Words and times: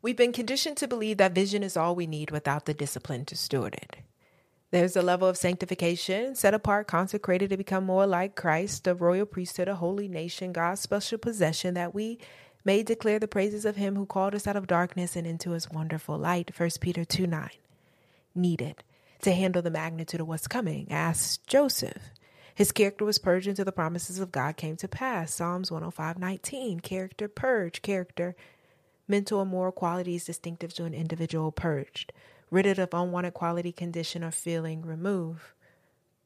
We've 0.00 0.16
been 0.16 0.32
conditioned 0.32 0.76
to 0.76 0.88
believe 0.88 1.16
that 1.16 1.34
vision 1.34 1.64
is 1.64 1.76
all 1.76 1.96
we 1.96 2.06
need 2.06 2.30
without 2.30 2.66
the 2.66 2.74
discipline 2.74 3.24
to 3.26 3.36
steward 3.36 3.74
it. 3.74 3.96
There's 4.70 4.96
a 4.96 5.02
level 5.02 5.26
of 5.26 5.36
sanctification, 5.36 6.34
set 6.34 6.54
apart, 6.54 6.86
consecrated 6.86 7.50
to 7.50 7.56
become 7.56 7.84
more 7.84 8.06
like 8.06 8.36
Christ, 8.36 8.86
a 8.86 8.94
royal 8.94 9.26
priesthood, 9.26 9.66
a 9.66 9.74
holy 9.74 10.08
nation, 10.08 10.52
God's 10.52 10.82
special 10.82 11.18
possession, 11.18 11.74
that 11.74 11.94
we 11.94 12.18
may 12.64 12.82
declare 12.82 13.18
the 13.18 13.26
praises 13.26 13.64
of 13.64 13.76
him 13.76 13.96
who 13.96 14.06
called 14.06 14.34
us 14.34 14.46
out 14.46 14.56
of 14.56 14.66
darkness 14.66 15.16
and 15.16 15.26
into 15.26 15.50
his 15.50 15.70
wonderful 15.70 16.18
light. 16.18 16.52
1 16.56 16.70
Peter 16.80 17.04
2 17.04 17.26
9. 17.26 17.50
Needed 18.34 18.84
to 19.22 19.32
handle 19.32 19.62
the 19.62 19.70
magnitude 19.70 20.20
of 20.20 20.28
what's 20.28 20.46
coming. 20.46 20.86
Ask 20.90 21.44
Joseph. 21.46 22.10
His 22.54 22.70
character 22.70 23.04
was 23.04 23.18
purged 23.18 23.48
until 23.48 23.64
the 23.64 23.72
promises 23.72 24.18
of 24.20 24.30
God 24.30 24.56
came 24.56 24.76
to 24.76 24.86
pass. 24.86 25.34
Psalms 25.34 25.72
105 25.72 26.18
19. 26.18 26.80
Character 26.80 27.26
purge. 27.26 27.82
Character 27.82 28.36
mental 29.08 29.40
and 29.40 29.50
moral 29.50 29.72
qualities 29.72 30.26
distinctive 30.26 30.72
to 30.74 30.84
an 30.84 30.94
individual 30.94 31.50
purged, 31.50 32.12
ridded 32.50 32.78
of 32.78 32.92
unwanted 32.92 33.34
quality, 33.34 33.72
condition, 33.72 34.22
or 34.22 34.30
feeling, 34.30 34.82
remove. 34.82 35.54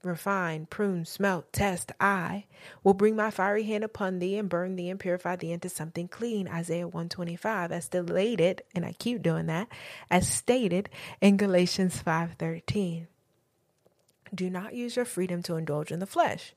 Refine, 0.02 0.66
prune, 0.66 1.04
smelt, 1.04 1.52
test, 1.52 1.92
I 2.00 2.46
will 2.82 2.92
bring 2.92 3.14
my 3.14 3.30
fiery 3.30 3.62
hand 3.62 3.84
upon 3.84 4.18
thee 4.18 4.36
and 4.36 4.48
burn 4.48 4.74
thee 4.74 4.90
and 4.90 4.98
purify 4.98 5.36
thee 5.36 5.52
into 5.52 5.68
something 5.68 6.08
clean. 6.08 6.48
Isaiah 6.48 6.88
125, 6.88 7.70
as 7.70 7.84
stated, 7.84 8.62
and 8.74 8.84
I 8.84 8.94
keep 8.98 9.22
doing 9.22 9.46
that, 9.46 9.68
as 10.10 10.28
stated 10.28 10.90
in 11.20 11.36
Galatians 11.36 12.02
5.13. 12.02 13.06
Do 14.34 14.50
not 14.50 14.74
use 14.74 14.96
your 14.96 15.04
freedom 15.04 15.40
to 15.44 15.54
indulge 15.54 15.92
in 15.92 16.00
the 16.00 16.06
flesh 16.06 16.52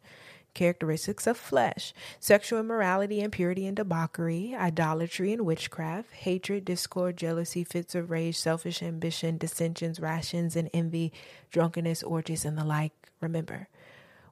characteristics 0.55 1.27
of 1.27 1.37
flesh, 1.37 1.93
sexual 2.19 2.59
immorality, 2.59 3.21
impurity 3.21 3.67
and 3.67 3.77
debauchery, 3.77 4.55
idolatry 4.55 5.31
and 5.31 5.45
witchcraft, 5.45 6.11
hatred, 6.11 6.65
discord, 6.65 7.17
jealousy, 7.17 7.63
fits 7.63 7.93
of 7.93 8.09
rage, 8.09 8.37
selfish 8.37 8.81
ambition, 8.81 9.37
dissensions, 9.37 9.99
rations 9.99 10.55
and 10.55 10.69
envy, 10.73 11.13
drunkenness, 11.51 12.01
orgies, 12.01 12.45
and 12.45 12.57
the 12.57 12.63
like. 12.63 12.93
Remember, 13.21 13.67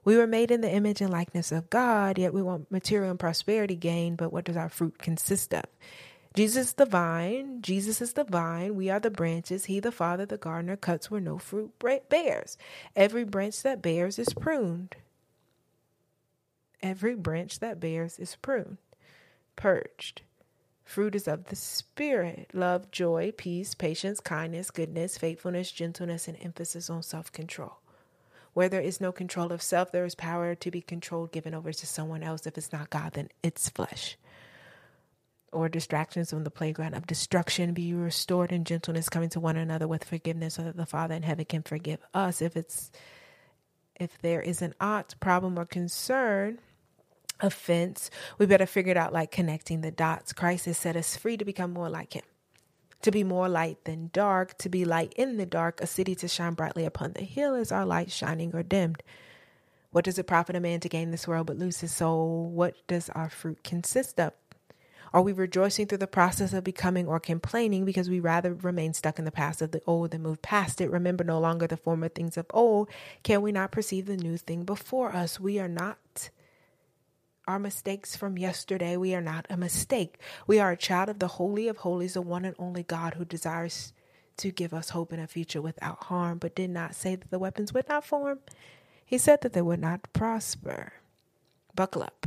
we 0.04 0.16
were 0.16 0.26
made 0.26 0.50
in 0.50 0.60
the 0.60 0.72
image 0.72 1.00
and 1.00 1.10
likeness 1.10 1.52
of 1.52 1.70
God, 1.70 2.18
yet 2.18 2.34
we 2.34 2.42
want 2.42 2.70
material 2.70 3.10
and 3.10 3.18
prosperity 3.18 3.76
gain, 3.76 4.16
but 4.16 4.32
what 4.32 4.44
does 4.44 4.56
our 4.56 4.68
fruit 4.68 4.98
consist 4.98 5.54
of? 5.54 5.64
Jesus 6.34 6.68
is 6.68 6.72
the 6.72 6.84
vine, 6.84 7.62
Jesus 7.62 8.02
is 8.02 8.14
the 8.14 8.24
vine, 8.24 8.74
we 8.74 8.90
are 8.90 8.98
the 8.98 9.10
branches, 9.10 9.66
he 9.66 9.78
the 9.78 9.92
father, 9.92 10.26
the 10.26 10.36
gardener, 10.36 10.76
cuts 10.76 11.08
where 11.08 11.20
no 11.20 11.38
fruit 11.38 11.72
bears. 12.08 12.58
Every 12.96 13.22
branch 13.22 13.62
that 13.62 13.82
bears 13.82 14.18
is 14.18 14.34
pruned 14.34 14.96
Every 16.84 17.14
branch 17.14 17.60
that 17.60 17.80
bears 17.80 18.18
is 18.18 18.36
pruned, 18.36 18.76
purged. 19.56 20.20
Fruit 20.84 21.14
is 21.14 21.26
of 21.26 21.46
the 21.46 21.56
Spirit 21.56 22.50
love, 22.52 22.90
joy, 22.90 23.32
peace, 23.34 23.74
patience, 23.74 24.20
kindness, 24.20 24.70
goodness, 24.70 25.16
faithfulness, 25.16 25.72
gentleness, 25.72 26.28
and 26.28 26.36
emphasis 26.42 26.90
on 26.90 27.02
self 27.02 27.32
control. 27.32 27.78
Where 28.52 28.68
there 28.68 28.82
is 28.82 29.00
no 29.00 29.12
control 29.12 29.50
of 29.50 29.62
self, 29.62 29.92
there 29.92 30.04
is 30.04 30.14
power 30.14 30.54
to 30.56 30.70
be 30.70 30.82
controlled, 30.82 31.32
given 31.32 31.54
over 31.54 31.72
to 31.72 31.86
someone 31.86 32.22
else. 32.22 32.46
If 32.46 32.58
it's 32.58 32.70
not 32.70 32.90
God, 32.90 33.14
then 33.14 33.30
it's 33.42 33.70
flesh. 33.70 34.18
Or 35.52 35.70
distractions 35.70 36.28
from 36.28 36.44
the 36.44 36.50
playground 36.50 36.94
of 36.94 37.06
destruction, 37.06 37.72
be 37.72 37.94
restored 37.94 38.52
in 38.52 38.64
gentleness, 38.64 39.08
coming 39.08 39.30
to 39.30 39.40
one 39.40 39.56
another 39.56 39.88
with 39.88 40.04
forgiveness, 40.04 40.52
so 40.52 40.64
that 40.64 40.76
the 40.76 40.84
Father 40.84 41.14
in 41.14 41.22
heaven 41.22 41.46
can 41.46 41.62
forgive 41.62 42.00
us. 42.12 42.42
If 42.42 42.58
it's 42.58 42.92
if 43.98 44.20
there 44.20 44.42
is 44.42 44.60
an 44.60 44.74
ought, 44.82 45.14
problem, 45.18 45.58
or 45.58 45.64
concern, 45.64 46.58
offense, 47.40 48.10
we 48.38 48.46
better 48.46 48.66
figure 48.66 48.92
it 48.92 48.96
out 48.96 49.12
like 49.12 49.30
connecting 49.30 49.80
the 49.80 49.90
dots. 49.90 50.32
Christ 50.32 50.66
has 50.66 50.78
set 50.78 50.96
us 50.96 51.16
free 51.16 51.36
to 51.36 51.44
become 51.44 51.72
more 51.72 51.88
like 51.88 52.14
Him, 52.14 52.24
to 53.02 53.10
be 53.10 53.24
more 53.24 53.48
light 53.48 53.84
than 53.84 54.10
dark, 54.12 54.56
to 54.58 54.68
be 54.68 54.84
light 54.84 55.12
in 55.16 55.36
the 55.36 55.46
dark, 55.46 55.80
a 55.80 55.86
city 55.86 56.14
to 56.16 56.28
shine 56.28 56.54
brightly 56.54 56.84
upon 56.84 57.12
the 57.12 57.24
hill 57.24 57.54
Is 57.54 57.72
our 57.72 57.86
light 57.86 58.10
shining 58.10 58.54
or 58.54 58.62
dimmed. 58.62 59.02
What 59.90 60.04
does 60.04 60.18
it 60.18 60.26
profit 60.26 60.56
a 60.56 60.60
man 60.60 60.80
to 60.80 60.88
gain 60.88 61.12
this 61.12 61.28
world 61.28 61.46
but 61.46 61.56
lose 61.56 61.80
his 61.80 61.94
soul? 61.94 62.50
What 62.50 62.74
does 62.88 63.10
our 63.10 63.30
fruit 63.30 63.62
consist 63.62 64.18
of? 64.18 64.32
Are 65.12 65.22
we 65.22 65.32
rejoicing 65.32 65.86
through 65.86 65.98
the 65.98 66.08
process 66.08 66.52
of 66.52 66.64
becoming 66.64 67.06
or 67.06 67.20
complaining 67.20 67.84
because 67.84 68.10
we 68.10 68.18
rather 68.18 68.52
remain 68.52 68.92
stuck 68.94 69.20
in 69.20 69.24
the 69.24 69.30
past 69.30 69.62
of 69.62 69.70
the 69.70 69.80
old 69.86 70.10
than 70.10 70.22
move 70.22 70.42
past 70.42 70.80
it? 70.80 70.90
Remember 70.90 71.22
no 71.22 71.38
longer 71.38 71.68
the 71.68 71.76
former 71.76 72.08
things 72.08 72.36
of 72.36 72.46
old. 72.50 72.90
Can 73.22 73.40
we 73.40 73.52
not 73.52 73.70
perceive 73.70 74.06
the 74.06 74.16
new 74.16 74.36
thing 74.36 74.64
before 74.64 75.14
us? 75.14 75.38
We 75.38 75.60
are 75.60 75.68
not 75.68 76.30
our 77.46 77.58
mistakes 77.58 78.16
from 78.16 78.38
yesterday. 78.38 78.96
We 78.96 79.14
are 79.14 79.20
not 79.20 79.46
a 79.50 79.56
mistake. 79.56 80.18
We 80.46 80.58
are 80.58 80.72
a 80.72 80.76
child 80.76 81.08
of 81.08 81.18
the 81.18 81.28
Holy 81.28 81.68
of 81.68 81.78
Holies, 81.78 82.14
the 82.14 82.22
one 82.22 82.44
and 82.44 82.56
only 82.58 82.82
God 82.82 83.14
who 83.14 83.24
desires 83.24 83.92
to 84.38 84.50
give 84.50 84.74
us 84.74 84.90
hope 84.90 85.12
in 85.12 85.20
a 85.20 85.26
future 85.26 85.62
without 85.62 86.04
harm, 86.04 86.38
but 86.38 86.56
did 86.56 86.70
not 86.70 86.94
say 86.94 87.14
that 87.14 87.30
the 87.30 87.38
weapons 87.38 87.72
would 87.72 87.88
not 87.88 88.04
form. 88.04 88.40
He 89.04 89.18
said 89.18 89.42
that 89.42 89.52
they 89.52 89.62
would 89.62 89.80
not 89.80 90.12
prosper. 90.12 90.94
Buckle 91.74 92.02
up. 92.02 92.26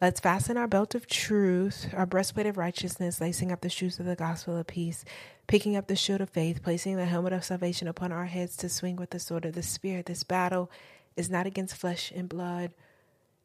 Let's 0.00 0.20
fasten 0.20 0.58
our 0.58 0.68
belt 0.68 0.94
of 0.94 1.06
truth, 1.06 1.88
our 1.94 2.04
breastplate 2.04 2.46
of 2.46 2.58
righteousness, 2.58 3.20
lacing 3.20 3.50
up 3.50 3.62
the 3.62 3.70
shoes 3.70 3.98
of 3.98 4.04
the 4.04 4.14
gospel 4.14 4.56
of 4.56 4.66
peace, 4.66 5.04
picking 5.46 5.74
up 5.74 5.86
the 5.86 5.96
shield 5.96 6.20
of 6.20 6.28
faith, 6.28 6.62
placing 6.62 6.96
the 6.96 7.06
helmet 7.06 7.32
of 7.32 7.44
salvation 7.44 7.88
upon 7.88 8.12
our 8.12 8.26
heads 8.26 8.56
to 8.58 8.68
swing 8.68 8.96
with 8.96 9.10
the 9.10 9.18
sword 9.18 9.46
of 9.46 9.54
the 9.54 9.62
Spirit. 9.62 10.06
This 10.06 10.22
battle 10.22 10.70
is 11.16 11.30
not 11.30 11.46
against 11.46 11.76
flesh 11.76 12.12
and 12.14 12.28
blood 12.28 12.72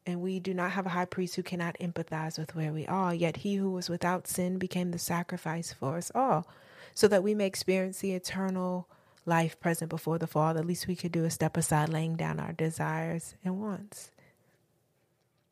and 0.06 0.20
we 0.20 0.40
do 0.40 0.54
not 0.54 0.72
have 0.72 0.86
a 0.86 0.90
high 0.90 1.04
priest 1.04 1.36
who 1.36 1.42
cannot 1.42 1.76
empathize 1.80 2.38
with 2.38 2.54
where 2.54 2.72
we 2.72 2.86
are. 2.86 3.14
Yet 3.14 3.38
he 3.38 3.56
who 3.56 3.70
was 3.70 3.88
without 3.88 4.26
sin 4.26 4.58
became 4.58 4.90
the 4.90 4.98
sacrifice 4.98 5.72
for 5.72 5.96
us 5.96 6.10
all, 6.14 6.46
so 6.94 7.08
that 7.08 7.22
we 7.22 7.34
may 7.34 7.46
experience 7.46 7.98
the 7.98 8.12
eternal 8.12 8.88
life 9.24 9.58
present 9.60 9.88
before 9.88 10.18
the 10.18 10.26
fall. 10.26 10.54
The 10.54 10.62
least 10.62 10.88
we 10.88 10.96
could 10.96 11.12
do 11.12 11.24
is 11.24 11.34
step 11.34 11.56
aside, 11.56 11.88
laying 11.88 12.16
down 12.16 12.40
our 12.40 12.52
desires 12.52 13.34
and 13.44 13.60
wants. 13.60 14.10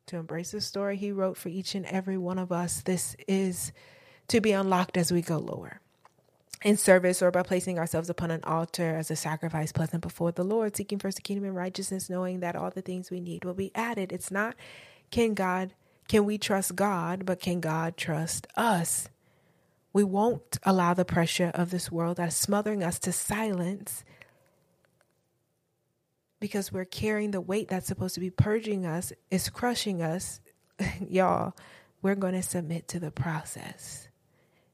To 0.07 0.17
embrace 0.17 0.51
the 0.51 0.61
story 0.61 0.97
he 0.97 1.13
wrote 1.13 1.37
for 1.37 1.51
each 1.51 1.75
and 1.75 1.87
every 1.87 2.19
one 2.19 2.39
of 2.39 2.51
us, 2.51 2.83
this 2.83 3.17
is 3.29 3.73
to 4.29 4.41
be 4.41 4.53
unlocked 4.53 4.97
as 4.97 5.13
we 5.13 5.23
go 5.23 5.39
lower 5.39 5.81
in 6.63 6.77
service 6.77 7.23
or 7.23 7.31
by 7.31 7.43
placing 7.43 7.79
ourselves 7.79 8.11
upon 8.11 8.31
an 8.31 8.45
altar 8.45 8.97
as 8.97 9.11
a 9.11 9.17
sacrifice 9.17 9.73
pleasant 9.73 10.03
before 10.03 10.33
the 10.33 10.45
Lord, 10.45 10.77
seeking 10.77 10.99
first 10.99 11.17
the 11.17 11.23
kingdom 11.23 11.45
and 11.45 11.57
righteousness, 11.57 12.11
knowing 12.11 12.41
that 12.41 12.57
all 12.57 12.71
the 12.71 12.83
things 12.83 13.11
we 13.11 13.21
need 13.21 13.45
will 13.45 13.55
be 13.55 13.73
added. 13.75 14.13
It's 14.13 14.31
not 14.31 14.55
can 15.11 15.35
God, 15.35 15.73
can 16.09 16.25
we 16.25 16.39
trust 16.39 16.77
God, 16.77 17.27
but 17.27 17.41
can 17.41 17.61
God 17.61 17.97
trust 17.97 18.47
us? 18.57 19.09
We 19.93 20.05
won't 20.05 20.59
allow 20.63 20.95
the 20.95 21.05
pressure 21.05 21.51
of 21.55 21.71
this 21.71 21.91
world 21.91 22.19
that's 22.19 22.37
smothering 22.37 22.85
us 22.85 22.99
to 23.01 23.13
silence 23.13 24.05
because 26.39 26.73
we're 26.73 26.85
carrying 26.85 27.33
the 27.33 27.41
weight 27.41 27.69
that's 27.69 27.89
supposed 27.89 28.15
to 28.15 28.21
be 28.21 28.31
purging 28.31 28.87
us, 28.87 29.13
is 29.31 29.49
crushing 29.49 30.01
us. 30.01 30.41
Y'all, 31.09 31.55
we're 32.03 32.15
going 32.15 32.35
to 32.35 32.43
submit 32.43 32.87
to 32.89 33.01
the 33.01 33.11
process. 33.11 34.09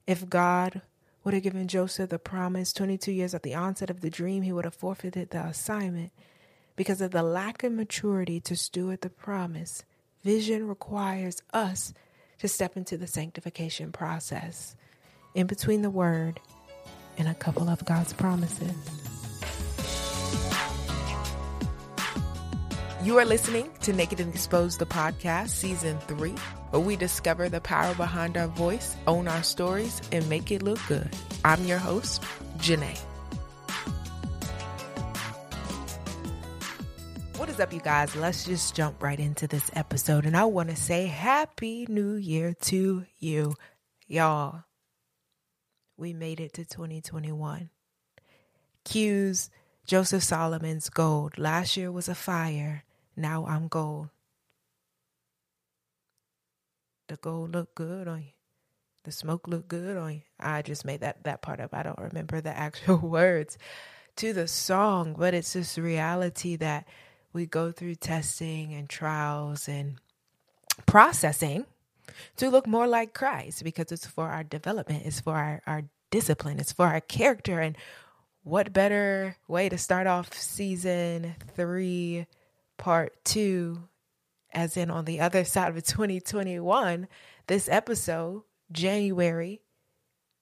If 0.07 0.29
God 0.29 0.83
would 1.27 1.35
have 1.35 1.43
given 1.43 1.67
Joseph 1.67 2.09
the 2.09 2.21
promise 2.21 2.73
22 2.73 3.11
years 3.11 3.35
at 3.35 3.43
the 3.43 3.53
onset 3.53 3.91
of 3.91 4.01
the 4.01 4.09
dream, 4.09 4.45
he 4.45 4.53
would 4.53 4.65
have 4.65 4.77
forfeited 4.77 5.31
the 5.31 5.45
assignment 5.45 6.13
because 6.77 7.01
of 7.01 7.11
the 7.11 7.25
lack 7.25 7.65
of 7.65 7.73
maturity 7.73 8.39
to 8.39 8.55
steward 8.55 9.01
the 9.01 9.11
promise. 9.11 9.83
Vision 10.23 10.69
requires 10.69 11.43
us 11.53 11.93
to 12.39 12.47
step 12.47 12.77
into 12.77 12.97
the 12.97 13.09
sanctification 13.09 13.91
process 13.91 14.77
in 15.35 15.49
between 15.49 15.83
the 15.83 15.91
word 15.91 16.39
and 17.19 17.27
a 17.27 17.35
couple 17.35 17.69
of 17.69 17.85
God's 17.85 18.13
promises. 18.13 19.16
You 23.07 23.19
are 23.19 23.25
listening 23.25 23.71
to 23.83 23.93
Naked 23.93 24.19
and 24.19 24.35
Exposed, 24.35 24.81
the 24.81 24.85
podcast, 24.85 25.51
season 25.51 25.97
three, 26.09 26.35
where 26.71 26.83
we 26.83 26.97
discover 26.97 27.49
the 27.49 27.61
power 27.61 27.95
behind 27.95 28.37
our 28.37 28.49
voice, 28.49 28.97
own 29.07 29.29
our 29.29 29.45
stories, 29.45 30.03
and 30.11 30.29
make 30.29 30.51
it 30.51 30.61
look 30.61 30.81
good. 30.89 31.09
I'm 31.45 31.65
your 31.67 31.79
host, 31.79 32.25
Janae. 32.59 32.99
What 37.37 37.49
is 37.49 37.61
up, 37.61 37.73
you 37.73 37.79
guys? 37.79 38.17
Let's 38.17 38.45
just 38.45 38.75
jump 38.75 39.01
right 39.01 39.21
into 39.21 39.47
this 39.47 39.71
episode. 39.75 40.27
And 40.27 40.37
I 40.37 40.47
want 40.47 40.71
to 40.71 40.77
say 40.77 41.07
Happy 41.07 41.87
New 41.89 42.15
Year 42.15 42.55
to 42.63 43.07
you, 43.21 43.55
y'all. 44.09 44.65
We 45.97 46.13
made 46.13 46.41
it 46.41 46.55
to 46.55 46.65
2021. 46.65 47.71
Q's 48.85 49.49
Joseph 49.87 50.25
Solomon's 50.25 50.91
gold. 50.91 51.39
Last 51.39 51.77
year 51.77 51.93
was 51.93 52.09
a 52.09 52.15
fire. 52.17 52.83
Now 53.17 53.47
I'm 53.47 53.69
gold. 53.69 54.11
The 57.09 57.17
gold 57.17 57.53
look 57.53 57.75
good 57.75 58.09
on 58.09 58.23
you. 58.23 58.29
The 59.05 59.13
smoke 59.13 59.47
look 59.49 59.69
good 59.69 59.97
on 59.97 60.15
you. 60.15 60.23
I 60.39 60.63
just 60.63 60.85
made 60.85 61.01
that 61.01 61.25
that 61.25 61.41
part 61.41 61.61
up. 61.61 61.73
I 61.73 61.83
don't 61.83 61.99
remember 61.99 62.41
the 62.41 62.57
actual 62.57 62.99
words 62.99 63.57
to 64.17 64.33
the 64.33 64.49
song, 64.49 65.15
but 65.19 65.35
it's 65.35 65.53
this 65.53 65.79
reality 65.79 66.57
that 66.57 66.87
we 67.33 67.47
go 67.47 67.71
through 67.71 67.95
testing 67.97 68.75
and 68.75 68.89
trials 68.89 69.69
and 69.69 69.97
processing 70.87 71.67
to 72.37 72.51
look 72.51 72.67
more 72.67 72.87
like 72.87 73.15
Christ 73.15 73.63
because 73.63 73.93
it's 73.93 74.07
for 74.07 74.29
our 74.29 74.43
development, 74.45 75.05
it's 75.05 75.21
for 75.21 75.35
our, 75.35 75.63
our 75.67 75.83
discipline, 76.11 76.59
it's 76.59 76.73
for 76.73 76.87
our 76.87 77.01
character. 77.01 77.61
And 77.61 77.77
what 78.43 78.73
better 78.73 79.37
way 79.49 79.69
to 79.69 79.79
start 79.79 80.07
off 80.07 80.33
season 80.33 81.35
three, 81.55 82.27
part 82.79 83.25
two, 83.25 83.89
as 84.53 84.77
in 84.77 84.91
on 84.91 85.05
the 85.05 85.21
other 85.21 85.45
side 85.45 85.77
of 85.77 85.85
2021, 85.85 87.09
this 87.47 87.69
episode, 87.69 88.43
January, 88.73 89.61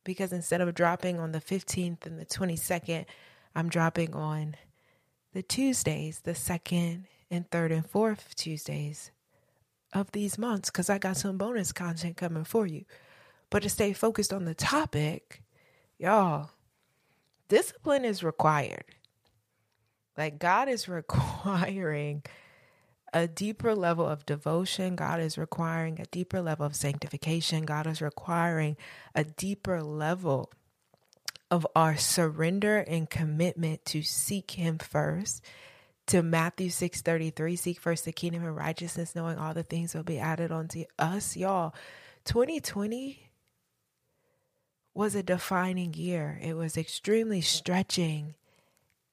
because 0.05 0.33
instead 0.33 0.61
of 0.61 0.75
dropping 0.75 1.19
on 1.19 1.33
the 1.33 1.41
15th 1.41 2.07
and 2.07 2.19
the 2.19 2.27
22nd, 2.27 3.07
I'm 3.55 3.69
dropping 3.69 4.15
on 4.15 4.57
the 5.33 5.43
Tuesdays, 5.43 6.21
the 6.21 6.35
second 6.35 7.07
and 7.31 7.51
third 7.51 7.73
and 7.73 7.89
fourth 7.89 8.35
Tuesdays 8.37 9.11
of 9.93 10.13
these 10.13 10.39
months, 10.39 10.71
because 10.71 10.91
I 10.91 10.99
got 10.99 11.17
some 11.17 11.39
bonus 11.39 11.73
content 11.73 12.17
coming 12.17 12.45
for 12.45 12.67
you. 12.67 12.85
But 13.51 13.63
to 13.63 13.71
stay 13.71 13.93
focused 13.93 14.33
on 14.33 14.45
the 14.45 14.55
topic, 14.55 15.43
y'all, 15.99 16.51
discipline 17.49 18.05
is 18.05 18.23
required. 18.23 18.85
Like 20.17 20.39
God 20.39 20.69
is 20.69 20.89
requiring 20.89 22.23
a 23.13 23.29
deeper 23.29 23.75
level 23.75 24.07
of 24.07 24.27
devotion. 24.27 24.97
God 24.97 25.21
is 25.21 25.39
requiring 25.39 26.01
a 26.01 26.07
deeper 26.07 26.43
level 26.43 26.67
of 26.67 26.75
sanctification. 26.75 27.65
God 27.65 27.87
is 27.87 28.03
requiring 28.03 28.77
a 29.15 29.23
deeper 29.25 29.83
level 29.83 30.51
of 31.51 31.67
our 31.77 31.97
surrender 31.97 32.79
and 32.79 33.09
commitment 33.09 33.85
to 33.87 34.03
seek 34.03 34.53
him 34.53 34.79
first. 34.79 35.43
To 36.09 36.23
Matthew 36.23 36.69
6:33, 36.69 37.57
seek 37.57 37.81
first 37.81 38.05
the 38.05 38.13
kingdom 38.13 38.45
and 38.45 38.57
righteousness, 38.57 39.15
knowing 39.15 39.39
all 39.39 39.55
the 39.55 39.63
things 39.63 39.95
will 39.95 40.03
be 40.03 40.19
added 40.19 40.51
onto 40.51 40.85
us. 40.99 41.37
Y'all, 41.37 41.75
2020 42.25 43.31
was 44.93 45.15
a 45.15 45.23
defining 45.23 45.95
year. 45.95 46.39
It 46.43 46.55
was 46.55 46.77
extremely 46.77 47.41
stretching 47.41 48.35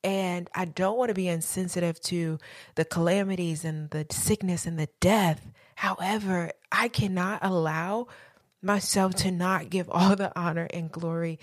and 0.04 0.50
I 0.56 0.66
don't 0.66 0.98
want 0.98 1.10
to 1.10 1.16
be 1.16 1.28
insensitive 1.28 2.00
to 2.02 2.40
the 2.76 2.86
calamities 2.86 3.64
and 3.64 3.90
the 3.92 4.06
sickness 4.10 4.66
and 4.66 4.80
the 4.80 4.90
death. 5.00 5.52
However, 5.76 6.52
I 6.72 6.88
cannot 6.88 7.40
allow 7.44 8.08
myself 8.62 9.16
to 9.16 9.32
not 9.32 9.70
give 9.70 9.90
all 9.90 10.16
the 10.16 10.32
honor 10.40 10.68
and 10.72 10.92
glory 10.92 11.40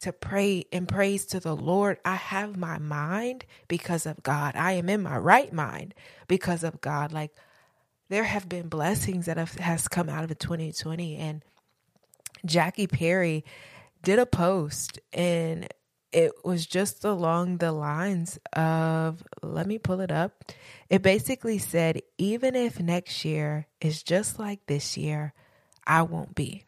to 0.00 0.12
pray 0.12 0.64
and 0.72 0.88
praise 0.88 1.24
to 1.26 1.40
the 1.40 1.54
Lord. 1.54 1.98
I 2.04 2.16
have 2.16 2.56
my 2.56 2.78
mind 2.78 3.44
because 3.68 4.04
of 4.04 4.22
God. 4.22 4.56
I 4.56 4.72
am 4.72 4.88
in 4.88 5.02
my 5.02 5.16
right 5.16 5.52
mind 5.52 5.94
because 6.26 6.64
of 6.64 6.80
God. 6.80 7.12
Like 7.12 7.32
there 8.08 8.24
have 8.24 8.48
been 8.48 8.68
blessings 8.68 9.26
that 9.26 9.36
have 9.36 9.54
has 9.54 9.88
come 9.88 10.08
out 10.08 10.28
of 10.28 10.38
2020 10.38 11.16
and 11.16 11.42
Jackie 12.44 12.88
Perry 12.88 13.44
did 14.02 14.18
a 14.18 14.26
post 14.26 14.98
and 15.12 15.68
it 16.12 16.32
was 16.44 16.66
just 16.66 17.04
along 17.04 17.58
the 17.58 17.72
lines 17.72 18.38
of 18.52 19.22
let 19.42 19.66
me 19.66 19.78
pull 19.78 20.00
it 20.00 20.12
up. 20.12 20.44
It 20.90 21.02
basically 21.02 21.58
said, 21.58 22.02
even 22.18 22.54
if 22.54 22.78
next 22.78 23.24
year 23.24 23.66
is 23.80 24.02
just 24.02 24.38
like 24.38 24.66
this 24.66 24.96
year, 24.96 25.32
I 25.86 26.02
won't 26.02 26.34
be. 26.34 26.64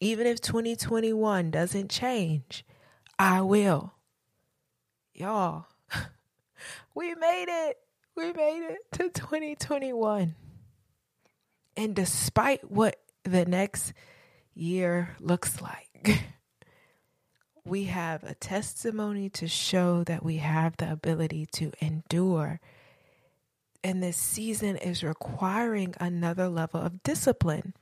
Even 0.00 0.26
if 0.26 0.40
2021 0.40 1.50
doesn't 1.50 1.90
change, 1.90 2.64
I 3.18 3.42
will. 3.42 3.94
Y'all, 5.14 5.66
we 6.94 7.14
made 7.14 7.46
it. 7.48 7.78
We 8.16 8.32
made 8.32 8.66
it 8.70 8.78
to 8.92 9.10
2021. 9.10 10.34
And 11.76 11.94
despite 11.94 12.70
what 12.70 12.96
the 13.24 13.44
next 13.44 13.92
year 14.54 15.16
looks 15.20 15.60
like, 15.60 16.24
we 17.64 17.84
have 17.84 18.22
a 18.24 18.34
testimony 18.34 19.30
to 19.30 19.48
show 19.48 20.04
that 20.04 20.22
we 20.22 20.36
have 20.36 20.76
the 20.76 20.90
ability 20.90 21.46
to 21.52 21.72
endure. 21.80 22.60
And 23.82 24.02
this 24.02 24.18
season 24.18 24.76
is 24.76 25.02
requiring 25.02 25.94
another 25.98 26.48
level 26.48 26.80
of 26.80 27.02
discipline. 27.02 27.74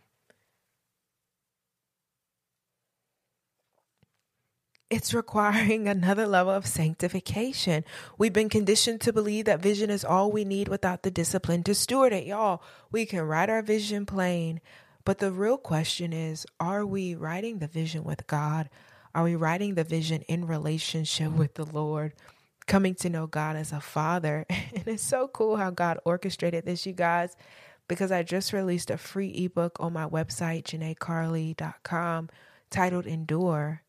It's 4.89 5.15
requiring 5.15 5.89
another 5.89 6.27
level 6.27 6.53
of 6.53 6.67
sanctification. 6.67 7.85
We've 8.19 8.33
been 8.33 8.49
conditioned 8.49 9.01
to 9.03 9.13
believe 9.13 9.47
that 9.47 9.63
vision 9.63 9.91
is 9.91 10.05
all 10.05 10.31
we 10.31 10.45
need 10.45 10.69
without 10.69 11.03
the 11.03 11.11
discipline 11.11 11.65
to 11.65 11.75
steward 11.75 12.13
it. 12.13 12.27
Y'all, 12.27 12.63
we 12.93 13.05
can 13.05 13.23
write 13.23 13.51
our 13.51 13.63
vision 13.63 14.07
plain, 14.07 14.61
but 15.05 15.19
the 15.19 15.33
real 15.33 15.59
question 15.59 16.13
is 16.13 16.47
are 16.61 16.87
we 16.87 17.17
writing 17.17 17.59
the 17.59 17.67
vision 17.67 18.05
with 18.05 18.29
God? 18.29 18.71
Are 19.15 19.25
we 19.25 19.37
writing 19.37 19.75
the 19.75 19.85
vision 19.85 20.23
in 20.23 20.47
relationship 20.47 21.29
mm-hmm. 21.29 21.39
with 21.39 21.55
the 21.55 21.67
Lord? 21.67 22.15
Coming 22.67 22.95
to 22.97 23.11
know 23.11 23.27
God 23.27 23.57
as 23.57 23.73
a 23.73 23.81
father. 23.81 24.47
And 24.75 24.89
it's 24.89 25.03
so 25.03 25.29
cool 25.29 25.57
how 25.57 25.71
God 25.71 25.99
orchestrated 26.05 26.65
this, 26.65 26.87
you 26.87 26.93
guys, 26.93 27.37
because 27.89 28.11
I 28.11 28.23
just 28.23 28.53
released 28.53 28.91
a 28.91 28.97
free 28.97 29.29
ebook 29.29 29.77
on 29.81 29.93
my 29.93 30.07
website, 30.07 30.65
JanaeCarlee.com, 30.65 32.31
titled 32.71 33.07
Endure. 33.07 33.83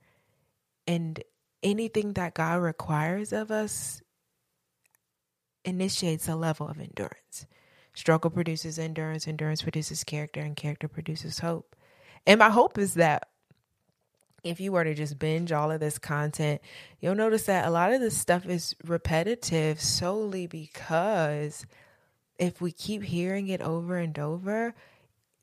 And 0.85 1.23
anything 1.63 2.13
that 2.13 2.33
God 2.33 2.61
requires 2.61 3.31
of 3.31 3.49
us 3.49 4.01
initiates 5.63 6.27
a 6.27 6.35
level 6.35 6.67
of 6.67 6.79
endurance. 6.79 7.45
Struggle 7.93 8.31
produces 8.31 8.77
endurance, 8.77 9.27
endurance 9.27 9.61
produces 9.61 10.03
character, 10.03 10.41
and 10.41 10.55
character 10.55 10.87
produces 10.87 11.39
hope. 11.39 11.75
And 12.25 12.39
my 12.39 12.49
hope 12.49 12.77
is 12.77 12.95
that 12.95 13.29
if 14.43 14.59
you 14.59 14.71
were 14.71 14.83
to 14.83 14.93
just 14.93 15.17
binge 15.17 15.51
all 15.51 15.71
of 15.71 15.79
this 15.79 15.97
content, 15.97 16.61
you'll 16.99 17.15
notice 17.15 17.43
that 17.43 17.67
a 17.67 17.71
lot 17.71 17.93
of 17.93 18.01
this 18.01 18.17
stuff 18.17 18.45
is 18.47 18.75
repetitive 18.85 19.81
solely 19.81 20.47
because 20.47 21.65
if 22.37 22.61
we 22.61 22.71
keep 22.71 23.03
hearing 23.03 23.47
it 23.47 23.61
over 23.61 23.97
and 23.97 24.17
over, 24.19 24.75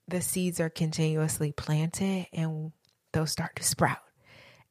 the 0.06 0.20
seeds 0.20 0.60
are 0.60 0.70
continuously 0.70 1.52
planted 1.52 2.26
and 2.32 2.72
they'll 3.12 3.26
start 3.26 3.56
to 3.56 3.62
sprout. 3.62 4.02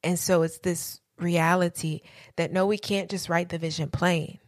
And 0.03 0.19
so 0.19 0.43
it's 0.43 0.59
this 0.59 1.01
reality 1.17 2.01
that 2.35 2.51
no, 2.51 2.65
we 2.65 2.77
can't 2.77 3.09
just 3.09 3.29
write 3.29 3.49
the 3.49 3.57
vision 3.57 3.89
plain 3.89 4.39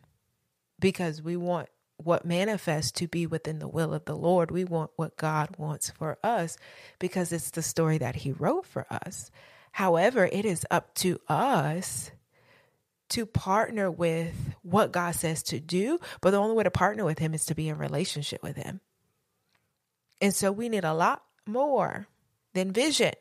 because 0.79 1.21
we 1.21 1.35
want 1.35 1.69
what 1.97 2.25
manifests 2.25 2.91
to 2.91 3.07
be 3.07 3.27
within 3.27 3.59
the 3.59 3.67
will 3.67 3.93
of 3.93 4.05
the 4.05 4.15
Lord. 4.15 4.51
We 4.51 4.63
want 4.63 4.91
what 4.95 5.17
God 5.17 5.49
wants 5.57 5.89
for 5.89 6.17
us 6.23 6.57
because 6.99 7.31
it's 7.31 7.51
the 7.51 7.61
story 7.61 7.97
that 7.99 8.17
He 8.17 8.31
wrote 8.31 8.65
for 8.65 8.85
us. 8.89 9.31
However, 9.71 10.25
it 10.31 10.45
is 10.45 10.65
up 10.69 10.93
to 10.95 11.19
us 11.27 12.11
to 13.09 13.25
partner 13.25 13.91
with 13.91 14.55
what 14.61 14.91
God 14.91 15.15
says 15.15 15.43
to 15.43 15.59
do, 15.59 15.99
but 16.21 16.31
the 16.31 16.37
only 16.37 16.55
way 16.55 16.63
to 16.63 16.71
partner 16.71 17.03
with 17.03 17.19
Him 17.19 17.33
is 17.33 17.45
to 17.45 17.55
be 17.55 17.69
in 17.69 17.77
relationship 17.77 18.41
with 18.43 18.55
Him. 18.55 18.79
And 20.21 20.33
so 20.33 20.51
we 20.51 20.69
need 20.69 20.85
a 20.85 20.93
lot 20.93 21.23
more 21.45 22.07
than 22.53 22.71
vision. 22.71 23.13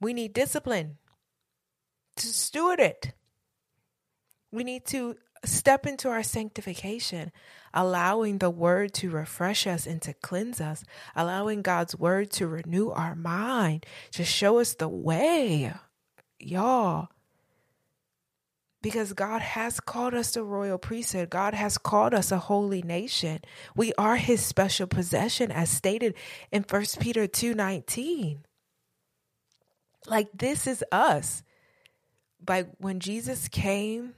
We 0.00 0.12
need 0.12 0.32
discipline 0.32 0.98
to 2.16 2.26
steward 2.26 2.80
it. 2.80 3.12
We 4.50 4.64
need 4.64 4.84
to 4.86 5.16
step 5.46 5.86
into 5.86 6.08
our 6.08 6.22
sanctification, 6.22 7.32
allowing 7.72 8.38
the 8.38 8.50
word 8.50 8.92
to 8.94 9.10
refresh 9.10 9.66
us 9.66 9.86
and 9.86 10.02
to 10.02 10.12
cleanse 10.14 10.60
us, 10.60 10.84
allowing 11.14 11.62
God's 11.62 11.96
word 11.96 12.30
to 12.32 12.46
renew 12.46 12.90
our 12.90 13.14
mind, 13.14 13.86
to 14.12 14.24
show 14.24 14.58
us 14.58 14.74
the 14.74 14.88
way. 14.88 15.72
Y'all, 16.38 17.08
because 18.86 19.14
God 19.14 19.42
has 19.42 19.80
called 19.80 20.14
us 20.14 20.36
a 20.36 20.44
royal 20.44 20.78
priesthood. 20.78 21.28
God 21.28 21.54
has 21.54 21.76
called 21.76 22.14
us 22.14 22.30
a 22.30 22.38
holy 22.38 22.82
nation. 22.82 23.40
We 23.74 23.92
are 23.98 24.14
his 24.14 24.44
special 24.44 24.86
possession 24.86 25.50
as 25.50 25.70
stated 25.70 26.14
in 26.52 26.62
1 26.62 27.00
Peter 27.00 27.26
2:19. 27.26 28.44
Like 30.06 30.28
this 30.32 30.68
is 30.68 30.84
us. 30.92 31.42
By 32.40 32.66
when 32.78 33.00
Jesus 33.00 33.48
came 33.48 34.14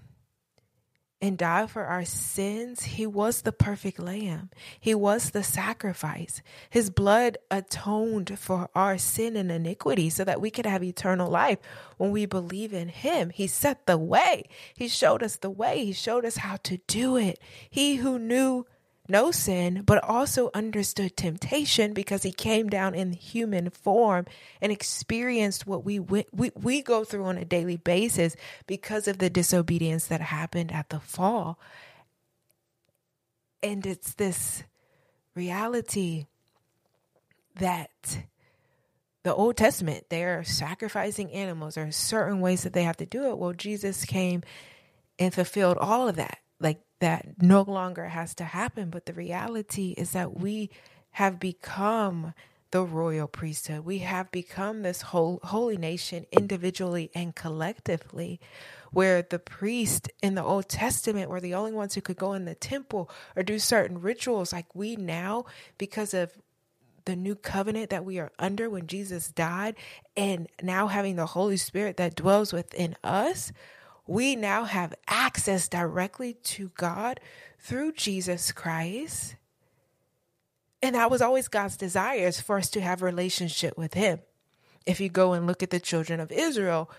and 1.21 1.37
died 1.37 1.71
for 1.71 1.85
our 1.85 2.05
sins, 2.05 2.83
he 2.85 3.07
was 3.07 3.43
the 3.43 3.53
perfect 3.53 3.99
lamb. 3.99 4.51
He 4.79 4.95
was 4.95 5.31
the 5.31 5.43
sacrifice. 5.43 6.43
His 6.71 6.91
blood 6.91 7.39
atoned 7.51 8.39
for 8.39 8.71
our 8.75 8.99
sin 8.99 9.35
and 9.37 9.51
iniquity 9.51 10.11
so 10.11 10.25
that 10.25 10.41
we 10.41 10.51
could 10.51 10.67
have 10.67 10.85
eternal 10.85 11.29
life 11.29 11.59
when 11.97 12.13
we 12.13 12.25
believe 12.25 12.73
in 12.73 12.89
him. 12.89 13.31
He 13.31 13.49
set 13.49 13.87
the 13.87 13.99
way. 13.99 14.45
He 14.75 14.87
showed 14.87 15.23
us 15.23 15.37
the 15.37 15.51
way. 15.51 15.85
He 15.85 15.93
showed 15.93 16.25
us 16.25 16.37
how 16.37 16.57
to 16.65 16.79
do 16.87 17.17
it. 17.17 17.41
He 17.69 17.97
who 17.97 18.19
knew 18.19 18.67
no 19.09 19.31
sin, 19.31 19.83
but 19.87 20.03
also 20.05 20.50
understood 20.53 21.17
temptation 21.17 21.95
because 21.95 22.23
he 22.23 22.33
came 22.33 22.69
down 22.69 22.95
in 22.95 23.12
human 23.12 23.71
form 23.71 24.27
and 24.61 24.71
experienced 24.71 25.67
what 25.67 25.85
we, 25.85 25.99
we, 25.99 26.25
we 26.33 26.83
go 26.83 27.05
through 27.05 27.25
on 27.25 27.38
a 27.38 27.45
daily 27.45 27.77
basis 27.77 28.37
because 28.67 29.09
of 29.09 29.19
the 29.19 29.31
disobedience 29.31 30.07
that 30.07 30.21
happened 30.21 30.71
at 30.73 30.91
the 30.91 31.00
fall. 31.00 31.59
And 33.62 33.87
it's 33.87 34.15
this 34.15 34.62
reality 35.35 36.27
that 37.57 38.19
the 39.25 39.35
Old 39.35 39.57
Testament, 39.57 40.07
they're 40.11 40.45
sacrificing 40.45 41.33
animals. 41.33 41.75
There 41.75 41.87
are 41.87 41.93
certain 41.93 42.41
ways 42.41 42.62
that 42.62 42.73
they 42.73 42.85
have 42.85 42.97
to 42.99 43.07
do 43.07 43.29
it. 43.31 43.38
Well, 43.38 43.53
Jesus 43.53 44.05
came 44.05 44.43
and 45.19 45.35
fulfilled 45.35 45.79
all 45.79 46.09
of 46.09 46.17
that. 46.17 46.38
That 47.00 47.40
no 47.40 47.62
longer 47.62 48.07
has 48.07 48.35
to 48.37 48.45
happen. 48.45 48.90
But 48.90 49.07
the 49.07 49.12
reality 49.12 49.95
is 49.97 50.12
that 50.12 50.38
we 50.38 50.71
have 51.12 51.38
become 51.38 52.35
the 52.71 52.85
royal 52.85 53.26
priesthood. 53.26 53.85
We 53.85 53.99
have 53.99 54.31
become 54.31 54.83
this 54.83 55.02
whole 55.02 55.40
holy 55.43 55.76
nation 55.76 56.26
individually 56.33 57.11
and 57.14 57.35
collectively, 57.35 58.40
where 58.93 59.23
the 59.23 59.38
priest 59.38 60.11
in 60.23 60.35
the 60.35 60.45
Old 60.45 60.69
Testament 60.69 61.31
were 61.31 61.40
the 61.40 61.55
only 61.55 61.73
ones 61.73 61.95
who 61.95 62.00
could 62.00 62.17
go 62.17 62.35
in 62.35 62.45
the 62.45 62.55
temple 62.55 63.11
or 63.37 63.43
do 63.43 63.59
certain 63.59 64.00
rituals. 64.00 64.52
Like 64.52 64.75
we 64.75 64.97
now, 64.97 65.47
because 65.78 66.12
of 66.12 66.33
the 67.07 67.17
new 67.17 67.35
covenant 67.35 67.88
that 67.88 68.05
we 68.05 68.19
are 68.19 68.33
under 68.38 68.69
when 68.69 68.87
Jesus 68.87 69.28
died, 69.28 69.75
and 70.14 70.47
now 70.62 70.88
having 70.88 71.17
the 71.17 71.26
Holy 71.26 71.57
Spirit 71.57 71.97
that 71.97 72.14
dwells 72.17 72.52
within 72.52 72.97
us, 73.02 73.50
we 74.09 74.35
now 74.35 74.65
have 74.65 74.95
access 75.07 75.69
directly 75.69 76.33
to 76.33 76.71
God 76.77 77.21
through 77.59 77.93
Jesus 77.93 78.50
Christ. 78.50 79.37
And 80.83 80.95
that 80.95 81.11
was 81.11 81.21
always 81.21 81.49
God's 81.49 81.77
desire 81.77 82.27
is 82.27 82.41
for 82.41 82.57
us 82.57 82.71
to 82.71 82.81
have 82.81 83.03
a 83.03 83.05
relationship 83.05 83.77
with 83.77 83.95
him. 83.95 84.21
If 84.87 85.00
you 85.00 85.11
go 85.11 85.35
and 85.35 85.47
look 85.47 85.62
at 85.62 85.71
the 85.71 85.79
children 85.79 86.21
of 86.21 86.33
Israel, 86.33 86.91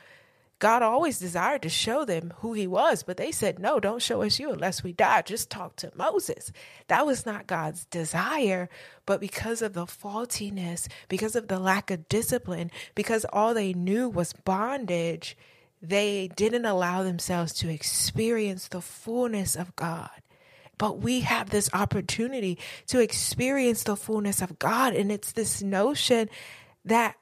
God 0.59 0.83
always 0.83 1.17
desired 1.17 1.61
to 1.63 1.69
show 1.69 2.03
them 2.03 2.33
who 2.39 2.53
he 2.53 2.67
was, 2.67 3.01
but 3.01 3.15
they 3.15 3.31
said, 3.31 3.57
No, 3.57 3.79
don't 3.79 4.01
show 4.01 4.21
us 4.21 4.39
you 4.39 4.51
unless 4.51 4.83
we 4.83 4.91
die. 4.91 5.21
Just 5.21 5.49
talk 5.49 5.77
to 5.77 5.91
Moses. 5.95 6.51
That 6.89 7.05
was 7.05 7.25
not 7.25 7.47
God's 7.47 7.85
desire, 7.85 8.69
but 9.05 9.21
because 9.21 9.61
of 9.61 9.73
the 9.73 9.87
faultiness, 9.87 10.89
because 11.07 11.37
of 11.37 11.47
the 11.47 11.59
lack 11.59 11.89
of 11.89 12.09
discipline, 12.09 12.69
because 12.93 13.25
all 13.31 13.53
they 13.53 13.73
knew 13.73 14.09
was 14.09 14.33
bondage, 14.33 15.37
they 15.81 16.29
didn't 16.35 16.65
allow 16.65 17.03
themselves 17.03 17.53
to 17.53 17.69
experience 17.69 18.67
the 18.67 18.81
fullness 18.81 19.55
of 19.55 19.75
God. 19.75 20.09
But 20.77 20.99
we 20.99 21.21
have 21.21 21.49
this 21.49 21.69
opportunity 21.73 22.57
to 22.87 22.99
experience 22.99 23.83
the 23.83 23.95
fullness 23.95 24.41
of 24.41 24.59
God. 24.59 24.93
And 24.93 25.11
it's 25.11 25.33
this 25.33 25.61
notion 25.61 26.29
that 26.85 27.15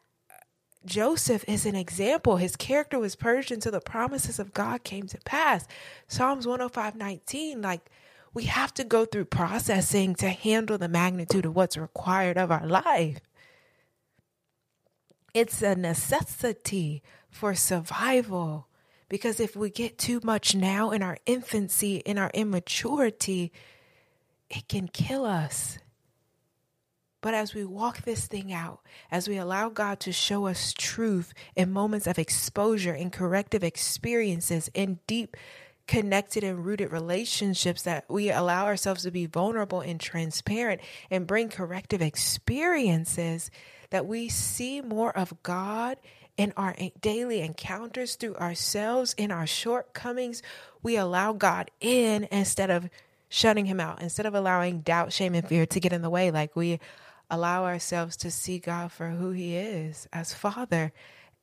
Joseph 0.86 1.44
is 1.48 1.66
an 1.66 1.76
example. 1.76 2.38
His 2.38 2.56
character 2.56 2.98
was 2.98 3.16
purged 3.16 3.52
until 3.52 3.74
the 3.74 3.82
promises 3.82 4.40
of 4.40 4.54
God 4.54 4.84
came 4.84 5.08
to 5.08 5.18
pass. 5.26 5.68
Psalms 6.08 6.48
105 6.48 6.96
19, 6.96 7.62
like 7.62 7.90
we 8.34 8.44
have 8.44 8.74
to 8.76 8.84
go 8.84 9.06
through 9.06 9.26
processing 9.26 10.16
to 10.16 10.30
handle 10.30 10.78
the 10.78 10.88
magnitude 10.88 11.46
of 11.46 11.56
what's 11.56 11.78
required 11.78 12.38
of 12.38 12.52
our 12.52 12.66
life. 12.66 13.20
It's 15.34 15.62
a 15.62 15.76
necessity 15.76 17.04
for 17.30 17.54
survival 17.56 18.68
because 19.10 19.40
if 19.40 19.56
we 19.56 19.70
get 19.70 19.98
too 19.98 20.20
much 20.24 20.54
now 20.54 20.92
in 20.92 21.02
our 21.02 21.18
infancy, 21.26 21.98
in 21.98 22.18
our 22.18 22.32
immaturity, 22.34 23.52
it 24.50 24.68
can 24.68 24.88
kill 24.88 25.26
us. 25.26 25.80
But 27.22 27.34
as 27.34 27.54
we 27.54 27.66
walk 27.66 28.04
this 28.04 28.28
thing 28.28 28.54
out, 28.54 28.82
as 29.10 29.28
we 29.28 29.38
allow 29.38 29.70
God 29.70 30.00
to 30.02 30.12
show 30.12 30.46
us 30.46 30.74
truth 30.74 31.34
in 31.56 31.72
moments 31.72 32.06
of 32.06 32.20
exposure, 32.20 32.94
in 32.94 33.10
corrective 33.10 33.64
experiences, 33.64 34.70
in 34.74 35.00
deep, 35.08 35.36
connected, 35.88 36.44
and 36.44 36.66
rooted 36.66 36.92
relationships, 36.92 37.82
that 37.84 38.06
we 38.10 38.30
allow 38.30 38.66
ourselves 38.66 39.04
to 39.04 39.12
be 39.12 39.26
vulnerable 39.26 39.82
and 39.82 40.00
transparent 40.00 40.82
and 41.10 41.26
bring 41.26 41.50
corrective 41.50 42.02
experiences, 42.02 43.50
that 43.90 44.06
we 44.06 44.30
see 44.30 44.82
more 44.82 45.18
of 45.18 45.42
God 45.44 45.98
in 46.38 46.54
our 46.56 46.76
daily 47.02 47.42
encounters 47.42 48.16
through 48.16 48.36
ourselves, 48.36 49.14
in 49.18 49.32
our 49.32 49.48
shortcomings. 49.48 50.42
We 50.84 50.96
allow 50.96 51.34
God 51.34 51.72
in 51.82 52.28
instead 52.32 52.70
of 52.70 52.90
shutting 53.30 53.66
him 53.66 53.80
out, 53.80 54.02
instead 54.02 54.26
of 54.26 54.36
allowing 54.36 54.82
doubt, 54.82 55.12
shame, 55.12 55.36
and 55.36 55.48
fear 55.48 55.66
to 55.66 55.80
get 55.80 55.94
in 55.94 56.02
the 56.02 56.10
way. 56.10 56.32
Like 56.32 56.56
we 56.56 56.80
allow 57.30 57.66
ourselves 57.66 58.16
to 58.18 58.32
see 58.32 58.60
God 58.60 58.92
for 58.92 59.10
who 59.10 59.32
He 59.32 59.56
is 59.56 60.08
as 60.14 60.34
Father 60.34 60.94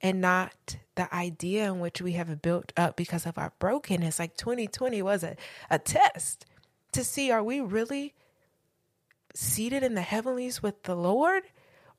and 0.01 0.21
not 0.21 0.77
the 0.97 1.13
idea 1.15 1.67
in 1.67 1.81
which 1.81 2.01
we 2.01 2.13
have 2.13 2.43
built 2.43 2.73
up 2.77 2.97
because 2.97 3.27
of 3.27 3.39
our 3.39 3.53
brokenness. 3.59 4.19
Like 4.19 4.37
2020 4.37 5.03
was 5.03 5.25
a, 5.25 5.37
a 5.71 5.79
test 5.79 6.47
to 6.93 7.05
see 7.05 7.31
are 7.31 7.43
we 7.43 7.61
really 7.61 8.15
seated 9.35 9.83
in 9.83 9.95
the 9.95 10.03
heavenlies 10.03 10.63
with 10.63 10.83
the 10.85 10.95
Lord? 10.95 11.43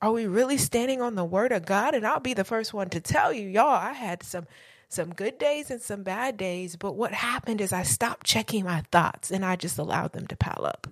Are 0.02 0.12
we 0.12 0.26
really 0.26 0.58
standing 0.58 1.00
on 1.00 1.14
the 1.14 1.24
word 1.24 1.52
of 1.52 1.64
God? 1.64 1.94
And 1.94 2.06
I'll 2.06 2.20
be 2.20 2.34
the 2.34 2.44
first 2.44 2.74
one 2.74 2.90
to 2.90 3.00
tell 3.00 3.32
you, 3.32 3.48
y'all, 3.48 3.68
I 3.68 3.92
had 3.92 4.22
some 4.22 4.46
some 4.88 5.12
good 5.12 5.38
days 5.38 5.70
and 5.70 5.82
some 5.82 6.04
bad 6.04 6.36
days, 6.36 6.76
but 6.76 6.92
what 6.92 7.12
happened 7.12 7.60
is 7.60 7.72
I 7.72 7.82
stopped 7.82 8.24
checking 8.24 8.64
my 8.64 8.82
thoughts 8.92 9.32
and 9.32 9.44
I 9.44 9.56
just 9.56 9.78
allowed 9.78 10.12
them 10.12 10.28
to 10.28 10.36
pile 10.36 10.64
up. 10.64 10.86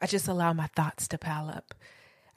I 0.00 0.06
just 0.06 0.26
allow 0.26 0.52
my 0.54 0.68
thoughts 0.68 1.06
to 1.08 1.18
pile 1.18 1.50
up. 1.50 1.74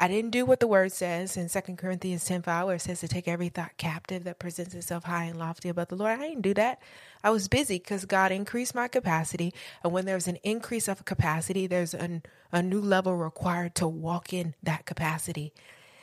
I 0.01 0.07
didn't 0.07 0.31
do 0.31 0.45
what 0.45 0.61
the 0.61 0.67
word 0.67 0.93
says 0.93 1.35
in 1.35 1.49
2 1.49 1.75
Corinthians 1.75 2.23
10 2.23 2.43
5, 2.43 2.65
where 2.65 2.75
it 2.75 2.81
says 2.81 3.01
to 3.01 3.09
take 3.09 3.27
every 3.27 3.49
thought 3.49 3.75
captive 3.75 4.23
that 4.23 4.39
presents 4.39 4.73
itself 4.73 5.03
high 5.03 5.25
and 5.25 5.37
lofty 5.37 5.67
about 5.67 5.89
the 5.89 5.97
Lord. 5.97 6.17
I 6.17 6.29
didn't 6.29 6.41
do 6.43 6.53
that. 6.53 6.81
I 7.21 7.31
was 7.31 7.49
busy 7.49 7.79
because 7.79 8.05
God 8.05 8.31
increased 8.31 8.73
my 8.73 8.87
capacity. 8.87 9.53
And 9.83 9.91
when 9.91 10.05
there's 10.05 10.27
an 10.29 10.37
increase 10.37 10.87
of 10.87 11.03
capacity, 11.03 11.67
there's 11.67 11.93
an, 11.93 12.23
a 12.53 12.63
new 12.63 12.79
level 12.79 13.17
required 13.17 13.75
to 13.75 13.89
walk 13.89 14.31
in 14.31 14.55
that 14.63 14.85
capacity. 14.85 15.51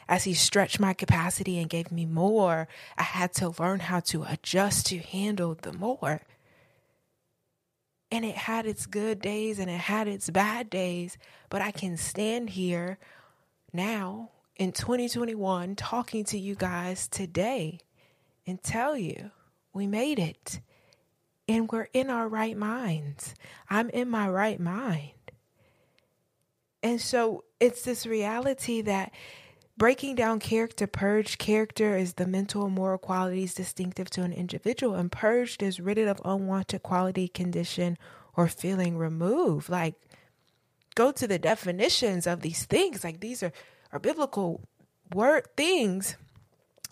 As 0.08 0.24
He 0.24 0.34
stretched 0.34 0.78
my 0.78 0.92
capacity 0.92 1.58
and 1.58 1.70
gave 1.70 1.90
me 1.90 2.04
more, 2.04 2.68
I 2.98 3.02
had 3.02 3.32
to 3.34 3.54
learn 3.58 3.80
how 3.80 4.00
to 4.00 4.24
adjust 4.24 4.86
to 4.86 4.98
handle 4.98 5.56
the 5.60 5.72
more. 5.72 6.20
And 8.12 8.26
it 8.26 8.36
had 8.36 8.66
its 8.66 8.84
good 8.84 9.20
days 9.22 9.58
and 9.58 9.70
it 9.70 9.80
had 9.80 10.06
its 10.06 10.28
bad 10.28 10.68
days. 10.68 11.16
But 11.48 11.62
I 11.62 11.70
can 11.70 11.96
stand 11.96 12.50
here 12.50 12.98
now 13.72 14.30
in 14.56 14.72
2021 14.72 15.76
talking 15.76 16.24
to 16.24 16.38
you 16.38 16.54
guys 16.54 17.08
today 17.08 17.80
and 18.46 18.62
tell 18.62 18.96
you 18.96 19.30
we 19.72 19.86
made 19.86 20.18
it. 20.18 20.60
And 21.48 21.70
we're 21.70 21.88
in 21.92 22.10
our 22.10 22.26
right 22.26 22.56
minds. 22.56 23.34
I'm 23.70 23.88
in 23.90 24.08
my 24.08 24.28
right 24.28 24.58
mind. 24.58 25.12
And 26.82 27.00
so 27.00 27.44
it's 27.60 27.82
this 27.82 28.06
reality 28.06 28.80
that 28.82 29.12
breaking 29.76 30.14
down 30.14 30.40
character, 30.40 30.86
purged 30.86 31.38
character 31.38 31.96
is 31.96 32.14
the 32.14 32.26
mental 32.26 32.64
and 32.64 32.74
moral 32.74 32.98
qualities 32.98 33.54
distinctive 33.54 34.10
to 34.10 34.22
an 34.22 34.32
individual, 34.32 34.94
and 34.94 35.12
purged 35.12 35.62
is 35.62 35.78
rid 35.78 35.98
of 35.98 36.20
unwanted 36.24 36.82
quality, 36.82 37.28
condition, 37.28 37.98
or 38.36 38.48
feeling 38.48 38.96
removed. 38.96 39.68
Like, 39.68 39.94
go 40.96 41.12
to 41.12 41.28
the 41.28 41.38
definitions 41.38 42.26
of 42.26 42.40
these 42.40 42.64
things. 42.64 43.04
Like, 43.04 43.20
these 43.20 43.44
are, 43.44 43.52
are 43.92 44.00
biblical 44.00 44.62
word 45.14 45.46
things 45.56 46.16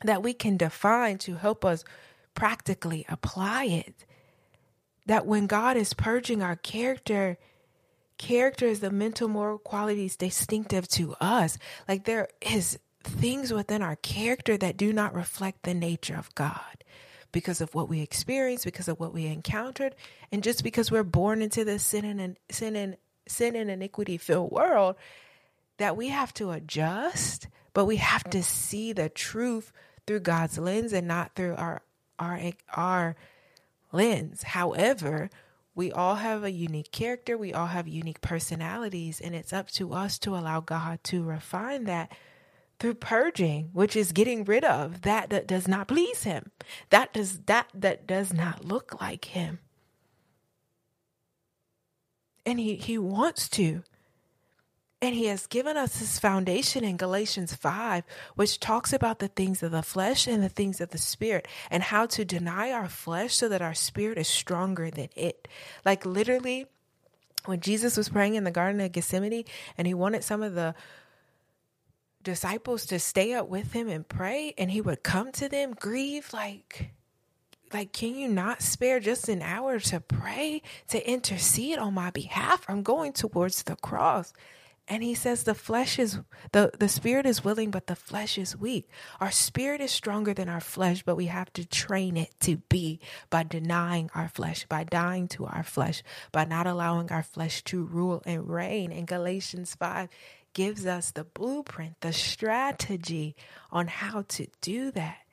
that 0.05 0.23
we 0.23 0.33
can 0.33 0.57
define 0.57 1.19
to 1.19 1.35
help 1.35 1.65
us 1.65 1.85
practically 2.35 3.05
apply 3.09 3.65
it. 3.65 4.05
That 5.07 5.27
when 5.27 5.47
God 5.47 5.77
is 5.77 5.95
purging 5.95 6.43
our 6.43 6.57
character, 6.57 7.39
character 8.19 8.67
is 8.67 8.81
the 8.81 8.91
mental 8.91 9.29
moral 9.29 9.59
qualities 9.59 10.17
distinctive 10.17 10.87
to 10.89 11.15
us. 11.21 11.59
Like 11.89 12.05
there 12.05 12.29
is 12.41 12.79
things 13.03 13.53
within 13.53 13.83
our 13.83 13.97
character 13.97 14.57
that 14.57 14.77
do 14.77 14.93
not 14.93 15.15
reflect 15.15 15.63
the 15.63 15.75
nature 15.75 16.17
of 16.17 16.35
God 16.35 16.85
because 17.33 17.61
of 17.61 17.75
what 17.75 17.89
we 17.89 18.01
experienced, 18.01 18.65
because 18.65 18.89
of 18.89 19.01
what 19.01 19.13
we 19.13 19.27
encountered, 19.27 19.95
and 20.31 20.43
just 20.43 20.63
because 20.63 20.91
we're 20.91 21.03
born 21.03 21.43
into 21.43 21.65
this 21.65 21.83
sin 21.83 22.05
and 22.05 22.39
sin 22.51 22.77
and 22.77 22.97
sin 23.27 23.57
and 23.57 23.71
iniquity 23.71 24.17
filled 24.17 24.51
world, 24.51 24.97
that 25.79 25.97
we 25.97 26.09
have 26.09 26.33
to 26.35 26.51
adjust, 26.51 27.49
but 27.73 27.85
we 27.85 27.97
have 27.97 28.25
to 28.31 28.43
see 28.43 28.93
the 28.93 29.09
truth 29.09 29.73
through 30.07 30.21
God's 30.21 30.59
lens 30.59 30.93
and 30.93 31.09
not 31.09 31.35
through 31.35 31.55
our 31.57 31.83
our 32.19 32.41
our 32.75 33.17
lens. 33.93 34.43
However, 34.43 35.31
we 35.75 35.91
all 35.91 36.17
have 36.17 36.45
a 36.45 36.53
unique 36.53 36.93
character, 36.93 37.37
we 37.37 37.53
all 37.53 37.67
have 37.67 37.89
unique 37.89 38.21
personalities, 38.21 39.21
and 39.21 39.35
it's 39.35 39.53
up 39.53 39.69
to 39.73 39.93
us 39.93 40.19
to 40.21 40.37
allow 40.37 40.61
God 40.61 41.03
to 41.05 41.25
refine 41.25 41.85
that 41.85 42.13
through 42.79 42.95
purging, 42.95 43.71
which 43.73 43.97
is 43.97 44.13
getting 44.13 44.45
rid 44.45 44.65
of 44.65 45.03
that 45.03 45.31
that 45.31 45.47
does 45.47 45.67
not 45.67 45.89
please 45.89 46.23
him. 46.25 46.51
That 46.91 47.13
does 47.13 47.41
that 47.47 47.69
that 47.75 48.07
does 48.07 48.33
not 48.33 48.65
look 48.65 49.01
like 49.01 49.25
him. 49.27 49.59
And 52.47 52.59
he 52.59 52.77
he 52.77 52.99
wants 52.99 53.49
to. 53.51 53.83
And 55.03 55.15
he 55.15 55.27
has 55.27 55.47
given 55.47 55.77
us 55.77 55.99
his 55.99 56.19
foundation 56.19 56.83
in 56.83 56.97
Galatians 56.97 57.55
5, 57.55 58.05
which 58.37 58.59
talks 58.59 58.91
about 58.91 59.19
the 59.19 59.29
things 59.29 59.63
of 59.63 59.71
the 59.71 59.83
flesh 59.83 60.27
and 60.27 60.43
the 60.43 60.49
things 60.49 60.81
of 60.81 60.91
the 60.91 60.99
spirit 60.99 61.47
and 61.71 61.83
how 61.83 62.07
to 62.07 62.25
deny 62.25 62.73
our 62.73 62.89
flesh 62.89 63.35
so 63.35 63.47
that 63.51 63.61
our 63.61 63.75
spirit 63.75 64.17
is 64.17 64.29
stronger 64.29 64.91
than 64.91 65.11
it. 65.15 65.47
Like 65.85 66.07
literally, 66.07 66.69
when 67.45 67.61
Jesus 67.61 67.99
was 67.99 68.09
praying 68.09 68.37
in 68.37 68.45
the 68.45 68.51
Garden 68.51 68.81
of 68.81 68.93
Gethsemane 68.93 69.45
and 69.77 69.87
he 69.87 69.93
wanted 69.93 70.25
some 70.25 70.43
of 70.43 70.55
the 70.55 70.75
disciples 72.23 72.87
to 72.87 72.99
stay 72.99 73.35
up 73.35 73.49
with 73.49 73.73
him 73.73 73.89
and 73.89 74.09
pray 74.09 74.55
and 74.57 74.71
he 74.71 74.81
would 74.81 75.03
come 75.03 75.31
to 75.33 75.49
them 75.49 75.75
grieve 75.75 76.33
like 76.33 76.94
like 77.75 77.93
can 77.93 78.15
you 78.15 78.29
not 78.29 78.63
spare 78.63 79.01
just 79.01 79.29
an 79.29 79.43
hour 79.43 79.81
to 79.81 80.01
pray 80.01 80.63
to 80.89 81.11
intercede 81.11 81.77
on 81.77 81.93
my 81.93 82.11
behalf? 82.11 82.65
I'm 82.69 82.85
going 82.85 83.13
towards 83.13 83.65
the 83.65 83.75
cross. 83.75 84.33
And 84.87 85.03
he 85.03 85.15
says 85.15 85.43
the 85.43 85.55
flesh 85.55 85.99
is 85.99 86.21
the 86.53 86.71
the 86.79 86.89
spirit 86.89 87.27
is 87.27 87.43
willing 87.43 87.71
but 87.71 87.89
the 87.89 87.97
flesh 87.97 88.39
is 88.39 88.57
weak. 88.57 88.89
Our 89.19 89.33
spirit 89.33 89.81
is 89.81 89.91
stronger 89.91 90.33
than 90.33 90.49
our 90.49 90.61
flesh 90.61 91.03
but 91.03 91.17
we 91.17 91.27
have 91.27 91.53
to 91.55 91.67
train 91.67 92.17
it 92.17 92.39
to 92.41 92.59
be 92.69 93.01
by 93.29 93.43
denying 93.43 94.09
our 94.15 94.29
flesh 94.29 94.67
by 94.69 94.85
dying 94.85 95.27
to 95.29 95.47
our 95.47 95.65
flesh 95.65 96.03
by 96.33 96.45
not 96.45 96.67
allowing 96.69 97.11
our 97.11 97.25
flesh 97.25 97.65
to 97.65 97.83
rule 97.83 98.23
and 98.25 98.49
reign. 98.49 98.93
And 98.93 99.07
galatians 99.09 99.75
5 99.75 100.09
gives 100.53 100.87
us 100.87 101.11
the 101.11 101.25
blueprint, 101.25 102.01
the 102.01 102.13
strategy 102.13 103.35
on 103.73 103.89
how 103.89 104.27
to 104.29 104.47
do 104.61 104.93
that. 104.93 105.24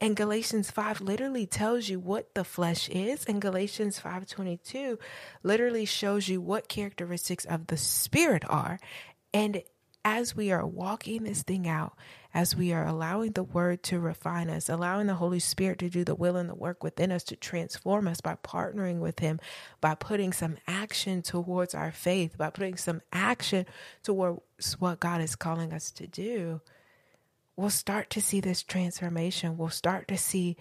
And 0.00 0.14
Galatians 0.14 0.70
5 0.70 1.00
literally 1.00 1.46
tells 1.46 1.88
you 1.88 1.98
what 1.98 2.34
the 2.34 2.44
flesh 2.44 2.88
is, 2.90 3.24
and 3.24 3.40
Galatians 3.40 3.98
5:22 3.98 4.98
literally 5.42 5.86
shows 5.86 6.28
you 6.28 6.40
what 6.40 6.68
characteristics 6.68 7.46
of 7.46 7.68
the 7.68 7.78
spirit 7.78 8.44
are. 8.48 8.78
And 9.32 9.62
as 10.04 10.36
we 10.36 10.52
are 10.52 10.64
walking 10.64 11.24
this 11.24 11.42
thing 11.42 11.66
out, 11.66 11.94
as 12.32 12.54
we 12.54 12.72
are 12.72 12.86
allowing 12.86 13.32
the 13.32 13.42
word 13.42 13.82
to 13.82 13.98
refine 13.98 14.48
us, 14.50 14.68
allowing 14.68 15.06
the 15.06 15.14
Holy 15.14 15.40
Spirit 15.40 15.78
to 15.80 15.88
do 15.88 16.04
the 16.04 16.14
will 16.14 16.36
and 16.36 16.48
the 16.48 16.54
work 16.54 16.84
within 16.84 17.10
us 17.10 17.24
to 17.24 17.34
transform 17.34 18.06
us 18.06 18.20
by 18.20 18.36
partnering 18.36 19.00
with 19.00 19.18
Him, 19.18 19.40
by 19.80 19.94
putting 19.94 20.32
some 20.32 20.58
action 20.68 21.22
towards 21.22 21.74
our 21.74 21.90
faith, 21.90 22.36
by 22.38 22.50
putting 22.50 22.76
some 22.76 23.00
action 23.12 23.66
towards 24.04 24.42
what 24.78 25.00
God 25.00 25.22
is 25.22 25.34
calling 25.34 25.72
us 25.72 25.90
to 25.92 26.06
do, 26.06 26.60
we'll 27.56 27.70
start 27.70 28.10
to 28.10 28.20
see 28.20 28.40
this 28.40 28.62
transformation. 28.62 29.56
We'll 29.56 29.70
start 29.70 30.08
to 30.08 30.18
see 30.18 30.56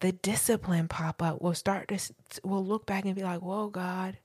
the 0.00 0.12
discipline 0.12 0.88
pop 0.88 1.22
up. 1.22 1.42
We'll 1.42 1.54
start 1.54 1.88
to, 1.88 2.00
we'll 2.44 2.64
look 2.64 2.86
back 2.86 3.04
and 3.04 3.14
be 3.14 3.22
like, 3.22 3.42
whoa, 3.42 3.68
God, 3.68 4.18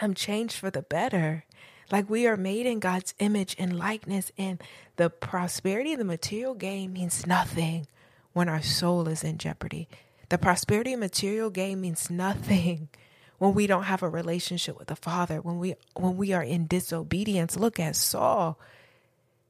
I'm 0.00 0.14
changed 0.14 0.56
for 0.56 0.70
the 0.70 0.82
better. 0.82 1.44
Like 1.90 2.10
we 2.10 2.26
are 2.26 2.36
made 2.36 2.66
in 2.66 2.80
God's 2.80 3.14
image 3.18 3.56
and 3.58 3.78
likeness, 3.78 4.30
and 4.36 4.62
the 4.96 5.08
prosperity 5.08 5.94
of 5.94 5.98
the 5.98 6.04
material 6.04 6.54
gain 6.54 6.92
means 6.92 7.26
nothing 7.26 7.86
when 8.32 8.48
our 8.48 8.62
soul 8.62 9.08
is 9.08 9.24
in 9.24 9.38
jeopardy. 9.38 9.88
The 10.28 10.36
prosperity 10.36 10.92
of 10.92 11.00
material 11.00 11.48
gain 11.48 11.80
means 11.80 12.10
nothing 12.10 12.90
when 13.38 13.54
we 13.54 13.66
don't 13.66 13.84
have 13.84 14.02
a 14.02 14.08
relationship 14.08 14.78
with 14.78 14.88
the 14.88 14.96
Father, 14.96 15.40
when 15.40 15.58
we 15.58 15.76
when 15.94 16.18
we 16.18 16.34
are 16.34 16.42
in 16.42 16.66
disobedience. 16.66 17.56
Look 17.56 17.80
at 17.80 17.96
Saul. 17.96 18.58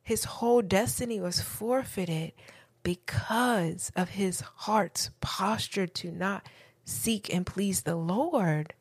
His 0.08 0.24
whole 0.24 0.62
destiny 0.62 1.20
was 1.20 1.42
forfeited 1.42 2.32
because 2.82 3.92
of 3.94 4.08
his 4.08 4.40
heart's 4.40 5.10
posture 5.20 5.86
to 5.86 6.10
not 6.10 6.46
seek 6.86 7.30
and 7.30 7.44
please 7.44 7.82
the 7.82 7.94
Lord. 7.94 8.72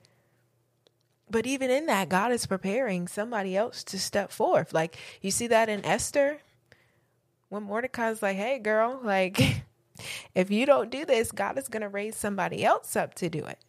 But 1.29 1.45
even 1.45 1.69
in 1.69 1.87
that, 1.87 2.07
God 2.07 2.31
is 2.31 2.45
preparing 2.45 3.09
somebody 3.09 3.57
else 3.57 3.83
to 3.83 3.99
step 3.99 4.31
forth. 4.31 4.71
Like 4.71 4.95
you 5.21 5.29
see 5.29 5.47
that 5.47 5.67
in 5.67 5.83
Esther, 5.83 6.37
when 7.49 7.63
Mordecai's 7.63 8.21
like, 8.21 8.37
hey, 8.37 8.57
girl, 8.57 9.01
like, 9.03 9.37
if 10.33 10.49
you 10.49 10.65
don't 10.65 10.89
do 10.89 11.03
this, 11.03 11.33
God 11.33 11.57
is 11.57 11.67
going 11.67 11.81
to 11.81 11.89
raise 11.89 12.15
somebody 12.15 12.63
else 12.63 12.95
up 12.95 13.15
to 13.15 13.27
do 13.27 13.43
it. 13.43 13.59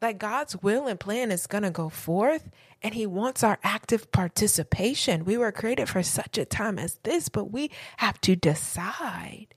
Like 0.00 0.18
God's 0.18 0.56
will 0.62 0.86
and 0.86 0.98
plan 0.98 1.30
is 1.30 1.46
going 1.46 1.64
to 1.64 1.70
go 1.70 1.88
forth, 1.88 2.48
and 2.82 2.94
He 2.94 3.06
wants 3.06 3.44
our 3.44 3.58
active 3.62 4.10
participation. 4.12 5.24
We 5.24 5.36
were 5.36 5.52
created 5.52 5.88
for 5.88 6.02
such 6.02 6.38
a 6.38 6.44
time 6.44 6.78
as 6.78 6.98
this, 7.02 7.28
but 7.28 7.52
we 7.52 7.70
have 7.98 8.20
to 8.22 8.34
decide 8.34 9.48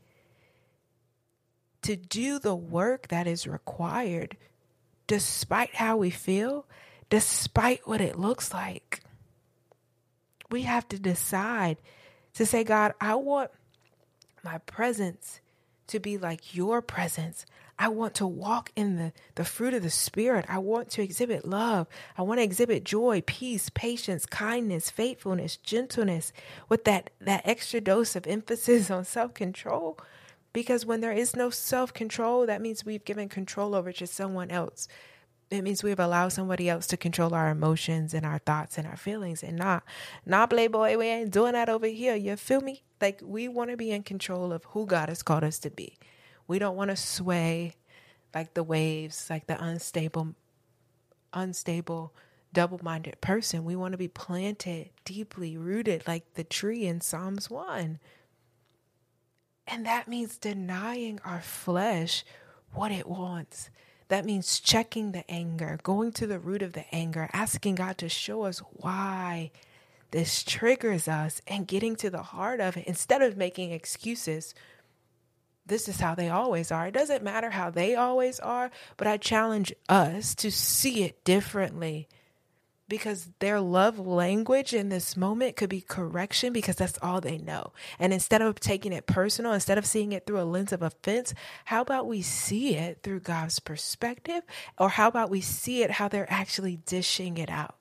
to 1.84 1.96
do 1.96 2.40
the 2.40 2.56
work 2.56 3.10
that 3.10 3.28
is 3.28 3.48
required 3.48 4.38
despite 5.08 5.76
how 5.76 5.98
we 5.98 6.10
feel, 6.10 6.66
despite 7.10 7.88
what 7.88 8.02
it 8.02 8.18
looks 8.18 8.54
like. 8.54 9.02
We 10.50 10.64
have 10.64 10.88
to 10.90 11.00
decide 11.00 11.78
to 12.36 12.46
say, 12.46 12.64
God, 12.64 12.94
I 13.00 13.16
want 13.16 13.52
my 14.44 14.58
presence 14.60 15.40
to 15.88 16.00
be 16.00 16.18
like 16.18 16.56
your 16.56 16.82
presence. 16.82 17.46
I 17.84 17.90
want 17.90 18.14
to 18.16 18.26
walk 18.26 18.72
in 18.78 18.96
the, 18.96 19.12
the 19.36 19.44
fruit 19.44 19.74
of 19.74 19.84
the 19.84 19.90
Spirit. 19.90 20.46
I 20.48 20.58
want 20.58 20.90
to 20.92 21.02
exhibit 21.04 21.44
love. 21.44 21.86
I 22.18 22.22
want 22.22 22.40
to 22.40 22.44
exhibit 22.44 22.86
joy, 22.86 23.22
peace, 23.26 23.70
patience, 23.74 24.26
kindness, 24.26 24.90
faithfulness, 24.90 25.58
gentleness, 25.58 26.32
with 26.70 26.86
that, 26.86 27.10
that 27.20 27.42
extra 27.44 27.82
dose 27.82 28.16
of 28.16 28.26
emphasis 28.26 28.90
on 28.98 29.04
self 29.04 29.34
control. 29.34 30.00
Because 30.54 30.86
when 30.86 31.02
there 31.02 31.12
is 31.12 31.36
no 31.36 31.50
self 31.50 31.94
control, 31.94 32.46
that 32.46 32.62
means 32.62 32.86
we've 32.86 33.04
given 33.04 33.28
control 33.28 33.76
over 33.76 33.92
to 33.92 34.08
someone 34.08 34.50
else. 34.50 34.88
It 35.52 35.62
means 35.62 35.84
we've 35.84 36.00
allowed 36.00 36.30
somebody 36.30 36.70
else 36.70 36.88
to 36.88 36.96
control 36.96 37.34
our 37.34 37.50
emotions 37.50 38.14
and 38.14 38.26
our 38.26 38.40
thoughts 38.40 38.78
and 38.78 38.88
our 38.88 38.96
feelings 38.96 39.44
and 39.44 39.58
not, 39.58 39.84
not 40.26 40.52
Playboy, 40.52 40.96
we 40.96 41.08
ain't 41.08 41.32
doing 41.32 41.52
that 41.52 41.68
over 41.68 41.88
here. 41.88 42.16
You 42.16 42.38
feel 42.38 42.62
me? 42.62 42.84
Like 43.02 43.20
we 43.22 43.50
want 43.50 43.72
to 43.72 43.78
be 43.78 43.92
in 43.92 44.04
control 44.04 44.54
of 44.54 44.64
who 44.70 44.86
God 44.86 45.10
has 45.10 45.22
called 45.22 45.44
us 45.44 45.60
to 45.60 45.70
be. 45.70 45.98
We 46.48 46.60
don't 46.60 46.76
want 46.76 46.90
to 46.90 46.96
sway 46.96 47.76
like 48.34 48.54
the 48.54 48.64
waves, 48.64 49.28
like 49.30 49.48
the 49.48 49.64
unstable, 49.64 50.36
unstable, 51.34 52.14
double 52.52 52.80
minded 52.84 53.22
person. 53.22 53.64
We 53.64 53.76
want 53.76 53.94
to 53.94 53.98
be 53.98 54.08
planted, 54.08 54.90
deeply 55.06 55.58
rooted, 55.58 56.08
like 56.08 56.34
the 56.34 56.44
tree 56.44 56.86
in 56.86 57.02
Psalms 57.02 57.50
1. 57.50 58.00
And 59.68 59.86
that 59.86 60.08
means 60.08 60.38
denying 60.38 61.20
our 61.24 61.42
flesh 61.42 62.24
what 62.74 62.92
it 62.92 63.08
wants. 63.08 63.70
That 64.10 64.26
means 64.26 64.60
checking 64.60 65.12
the 65.12 65.30
anger, 65.32 65.80
going 65.82 66.12
to 66.14 66.28
the 66.28 66.40
root 66.40 66.62
of 66.62 66.74
the 66.74 66.86
anger, 66.94 67.30
asking 67.34 67.76
God 67.76 67.98
to 68.00 68.10
show 68.10 68.44
us 68.44 68.60
why 68.74 69.52
this 70.12 70.44
triggers 70.44 71.08
us 71.08 71.42
and 71.48 71.68
getting 71.68 71.96
to 71.96 72.10
the 72.10 72.22
heart 72.22 72.60
of 72.60 72.78
it 72.78 72.86
instead 72.86 73.22
of 73.22 73.38
making 73.38 73.72
excuses. 73.72 74.54
This 75.66 75.88
is 75.88 76.00
how 76.00 76.16
they 76.16 76.30
always 76.30 76.72
are. 76.72 76.88
It 76.88 76.94
doesn't 76.94 77.24
matter 77.24 77.50
how 77.50 77.70
they 77.70 77.96
always 77.96 78.40
are, 78.40 78.70
but 78.98 79.08
I 79.08 79.18
challenge 79.18 79.74
us 79.88 80.36
to 80.36 80.52
see 80.52 81.04
it 81.04 81.24
differently 81.24 82.10
because 82.90 83.30
their 83.40 83.62
love 83.62 83.98
language 83.98 84.74
in 84.74 84.90
this 84.90 85.16
moment 85.16 85.56
could 85.56 85.70
be 85.70 85.82
correction 85.82 86.52
because 86.54 86.76
that's 86.76 87.00
all 87.02 87.22
they 87.22 87.38
know. 87.38 87.72
And 87.98 88.14
instead 88.14 88.42
of 88.42 88.60
taking 88.60 88.92
it 88.94 89.08
personal, 89.08 89.54
instead 89.54 89.78
of 89.78 89.86
seeing 89.86 90.12
it 90.12 90.26
through 90.26 90.42
a 90.42 90.44
lens 90.44 90.74
of 90.74 90.82
offense, 90.82 91.34
how 91.66 91.82
about 91.82 92.08
we 92.08 92.22
see 92.22 92.76
it 92.76 93.00
through 93.02 93.22
God's 93.22 93.60
perspective? 93.60 94.44
Or 94.78 94.90
how 94.90 95.08
about 95.08 95.30
we 95.30 95.42
see 95.42 95.82
it 95.82 95.92
how 95.92 96.08
they're 96.08 96.32
actually 96.32 96.78
dishing 96.86 97.38
it 97.38 97.50
out? 97.50 97.76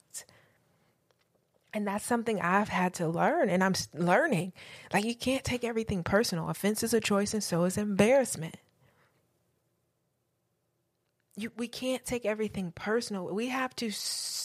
And 1.73 1.87
that's 1.87 2.05
something 2.05 2.39
I've 2.39 2.69
had 2.69 2.93
to 2.95 3.07
learn 3.07 3.49
and 3.49 3.63
I'm 3.63 3.73
learning. 3.93 4.53
Like, 4.93 5.05
you 5.05 5.15
can't 5.15 5.43
take 5.43 5.63
everything 5.63 6.03
personal. 6.03 6.49
Offense 6.49 6.83
is 6.83 6.93
a 6.93 6.99
choice, 6.99 7.33
and 7.33 7.43
so 7.43 7.63
is 7.63 7.77
embarrassment 7.77 8.57
you, 11.35 11.51
we 11.57 11.67
can't 11.67 12.05
take 12.05 12.25
everything 12.25 12.71
personal. 12.71 13.25
We 13.33 13.47
have 13.49 13.75
to, 13.77 13.87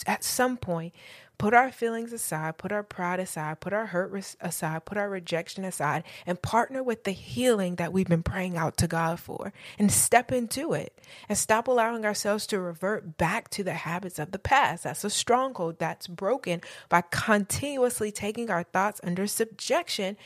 at 0.07 0.25
some 0.25 0.57
point, 0.57 0.95
put 1.39 1.55
our 1.55 1.71
feelings 1.71 2.13
aside, 2.13 2.59
put 2.59 2.73
our 2.73 2.83
pride 2.83 3.21
aside, 3.21 3.61
put 3.61 3.73
our 3.73 3.87
hurt 3.87 4.37
aside, 4.41 4.85
put 4.85 4.99
our 4.99 5.09
rejection 5.09 5.65
aside, 5.65 6.03
and 6.27 6.43
partner 6.43 6.83
with 6.83 7.05
the 7.05 7.13
healing 7.13 7.77
that 7.77 7.93
we've 7.93 8.09
been 8.09 8.23
praying 8.23 8.57
out 8.57 8.77
to 8.77 8.89
God 8.89 9.21
for 9.21 9.53
and 9.79 9.91
step 9.91 10.33
into 10.33 10.73
it 10.73 10.99
and 11.29 11.39
stop 11.39 11.69
allowing 11.69 12.05
ourselves 12.05 12.47
to 12.49 12.61
revert 12.61 13.17
back 13.17 13.49
to 13.51 13.63
the 13.63 13.75
habits 13.75 14.19
of 14.19 14.33
the 14.33 14.39
past. 14.39 14.85
That's 14.85 15.05
a 15.05 15.11
stronghold 15.11 15.79
that's 15.79 16.09
broken 16.09 16.61
by 16.89 17.03
continuously 17.11 18.11
taking 18.11 18.51
our 18.51 18.65
thoughts 18.65 19.01
under 19.05 19.27
subjection 19.27 20.17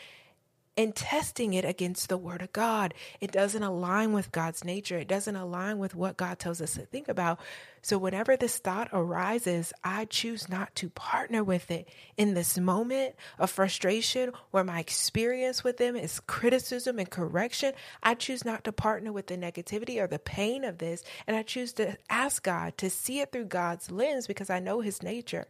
and 0.77 0.95
testing 0.97 1.53
it 1.53 1.65
against 1.65 2.09
the 2.09 2.17
word 2.17 2.41
of 2.41 2.53
God. 2.53 2.95
It 3.21 3.31
doesn't 3.31 3.63
align 3.63 4.13
with 4.13 4.33
God's 4.33 4.65
nature. 4.65 4.97
It 4.99 5.09
doesn't 5.09 5.37
align 5.37 5.79
with 5.79 5.95
what 5.95 6.17
God 6.17 6.39
tells 6.39 6.63
us 6.63 6.75
to 6.75 6.81
think 6.81 7.09
about. 7.09 7.39
So 7.83 7.99
whenever 7.99 8.37
this 8.37 8.59
thought 8.59 8.89
arises, 8.93 9.73
I 9.83 10.05
choose 10.05 10.49
not 10.49 10.73
to 10.77 10.89
partner 10.89 11.43
with 11.43 11.69
it 11.71 11.89
in 12.17 12.35
this 12.35 12.57
moment 12.57 13.17
of 13.41 13.51
frustration 13.51 14.31
where 14.53 14.63
my 14.63 14.79
experience 14.79 15.65
with 15.65 15.79
them 15.79 15.97
is 15.97 16.21
criticism 16.21 17.01
and 17.01 17.11
correction. 17.11 17.73
I 18.01 18.15
choose 18.15 18.45
not 18.45 18.63
to 18.65 18.73
partner 18.73 19.13
with 19.13 19.27
the 19.27 19.37
negativity 19.37 20.01
or 20.01 20.07
the 20.07 20.21
pain 20.21 20.63
of 20.63 20.79
this. 20.79 21.03
And 21.27 21.37
I 21.37 21.43
choose 21.43 21.73
to 21.75 21.99
ask 22.09 22.45
God 22.45 22.79
to 22.79 22.89
see 22.89 23.19
it 23.19 23.33
through 23.33 23.47
God's 23.47 23.91
lens 23.91 24.29
because 24.29 24.49
I 24.49 24.61
know 24.61 24.81
his 24.81 25.03
nature. 25.03 25.49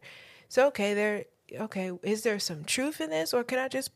So, 0.48 0.68
okay, 0.68 0.94
there, 0.94 1.24
okay, 1.52 1.92
is 2.02 2.22
there 2.22 2.38
some 2.38 2.64
truth 2.64 3.02
in 3.02 3.10
this 3.10 3.34
or 3.34 3.44
can 3.44 3.58
I 3.58 3.68
just 3.68 3.90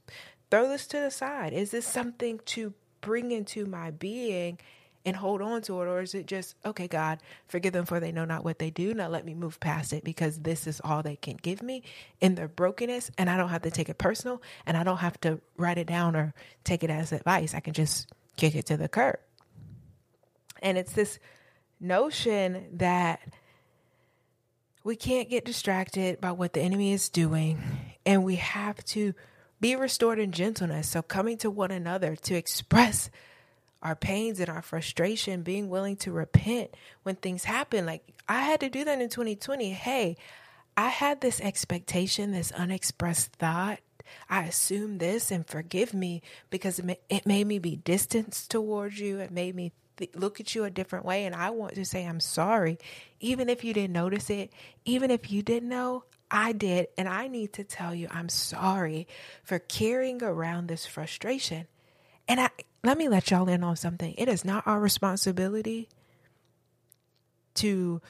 throw 0.51 0.69
this 0.69 0.87
to 0.89 1.01
the 1.01 1.11
side? 1.11 1.55
Is 1.55 1.71
this 1.71 1.87
something 1.87 2.41
to 2.47 2.75
bring 3.01 3.31
into 3.31 3.65
my 3.65 3.93
being 3.93 4.59
and 5.07 5.17
hold 5.17 5.41
on 5.41 5.63
to 5.63 5.81
it? 5.81 5.87
Or 5.87 6.03
is 6.03 6.15
it 6.15 6.27
just, 6.27 6.57
okay, 6.65 6.89
God, 6.89 7.21
forgive 7.47 7.73
them 7.73 7.87
for 7.87 8.01
they 8.01 8.13
know 8.13 8.25
not 8.25 8.45
what 8.45 8.59
they 8.59 8.71
do. 8.71 8.93
Now 8.93 9.09
let 9.09 9.25
me 9.25 9.33
move 9.33 9.61
past 9.61 9.93
it 9.93 10.05
because 10.05 10.41
this 10.41 10.67
is 10.67 10.81
all 10.85 11.03
they 11.03 11.17
can 11.17 11.37
give 11.41 11.63
me 11.63 11.85
in 12.21 12.35
their 12.35 12.49
brokenness. 12.49 13.13
And 13.17 13.31
I 13.31 13.37
don't 13.37 13.49
have 13.49 13.63
to 13.63 13.71
take 13.71 13.89
it 13.89 13.97
personal 13.97 14.43
and 14.67 14.77
I 14.77 14.83
don't 14.83 14.99
have 14.99 15.19
to 15.21 15.41
write 15.57 15.79
it 15.79 15.87
down 15.87 16.17
or 16.17 16.35
take 16.65 16.83
it 16.83 16.91
as 16.91 17.13
advice. 17.13 17.55
I 17.55 17.61
can 17.61 17.73
just 17.73 18.11
kick 18.37 18.57
it 18.57 18.67
to 18.67 18.77
the 18.77 18.89
curb. 18.89 19.19
And 20.61 20.77
it's 20.77 20.93
this 20.93 21.19
notion 21.81 22.67
that 22.79 23.21
we 24.83 24.97
can't 24.97 25.31
get 25.31 25.45
distracted 25.45 26.21
by 26.21 26.33
what 26.33 26.53
the 26.53 26.61
enemy 26.61 26.93
is 26.93 27.09
doing 27.09 27.63
and 28.05 28.25
we 28.25 28.37
have 28.37 28.85
to 28.87 29.15
be 29.61 29.77
restored 29.77 30.19
in 30.19 30.33
gentleness. 30.33 30.89
So, 30.89 31.03
coming 31.03 31.39
to 31.39 31.51
one 31.51 31.71
another 31.71 32.15
to 32.17 32.35
express 32.35 33.11
our 33.83 33.95
pains 33.95 34.41
and 34.41 34.49
our 34.49 34.63
frustration, 34.63 35.43
being 35.43 35.69
willing 35.69 35.97
to 35.97 36.13
repent 36.13 36.71
when 37.03 37.17
things 37.17 37.45
happen. 37.45 37.87
Like, 37.87 38.03
I 38.29 38.43
had 38.43 38.61
to 38.61 38.69
do 38.69 38.85
that 38.85 39.01
in 39.01 39.09
2020. 39.09 39.71
Hey, 39.71 40.17
I 40.77 40.89
had 40.89 41.21
this 41.21 41.41
expectation, 41.41 42.33
this 42.33 42.53
unexpressed 42.53 43.33
thought. 43.33 43.79
I 44.29 44.45
assumed 44.45 45.01
this 45.01 45.31
and 45.31 45.47
forgive 45.47 45.95
me 45.95 46.23
because 46.51 46.81
it 47.09 47.27
made 47.27 47.47
me 47.47 47.59
be 47.59 47.77
distanced 47.77 48.51
towards 48.51 48.99
you. 49.01 49.19
It 49.19 49.31
made 49.31 49.55
me 49.55 49.73
th- 49.97 50.15
look 50.15 50.41
at 50.41 50.55
you 50.55 50.65
a 50.65 50.71
different 50.71 51.05
way. 51.05 51.25
And 51.25 51.35
I 51.35 51.51
want 51.51 51.75
to 51.75 51.85
say, 51.85 52.07
I'm 52.07 52.21
sorry. 52.21 52.79
Even 53.21 53.49
if 53.49 53.65
you 53.65 53.73
didn't 53.73 53.95
notice 53.95 54.31
it, 54.31 54.53
even 54.85 55.11
if 55.11 55.31
you 55.31 55.43
didn't 55.43 55.69
know, 55.69 56.05
I 56.31 56.53
did. 56.53 56.89
And 56.99 57.09
I 57.09 57.29
need 57.29 57.53
to 57.55 57.65
tell 57.65 57.95
you, 57.95 58.09
I'm 58.11 58.29
sorry 58.29 59.07
for 59.43 59.59
carrying 59.59 60.23
around 60.23 60.69
this 60.69 60.87
frustration. 60.87 61.67
And 62.29 62.41
I, 62.41 62.51
let 62.87 62.99
me 62.99 63.09
let 63.09 63.31
y'all 63.31 63.49
in 63.49 63.65
on 63.65 63.77
something. 63.77 64.15
It 64.17 64.29
is 64.29 64.45
not 64.45 64.67
our 64.67 64.81
responsibility 64.81 65.89
to 67.55 68.01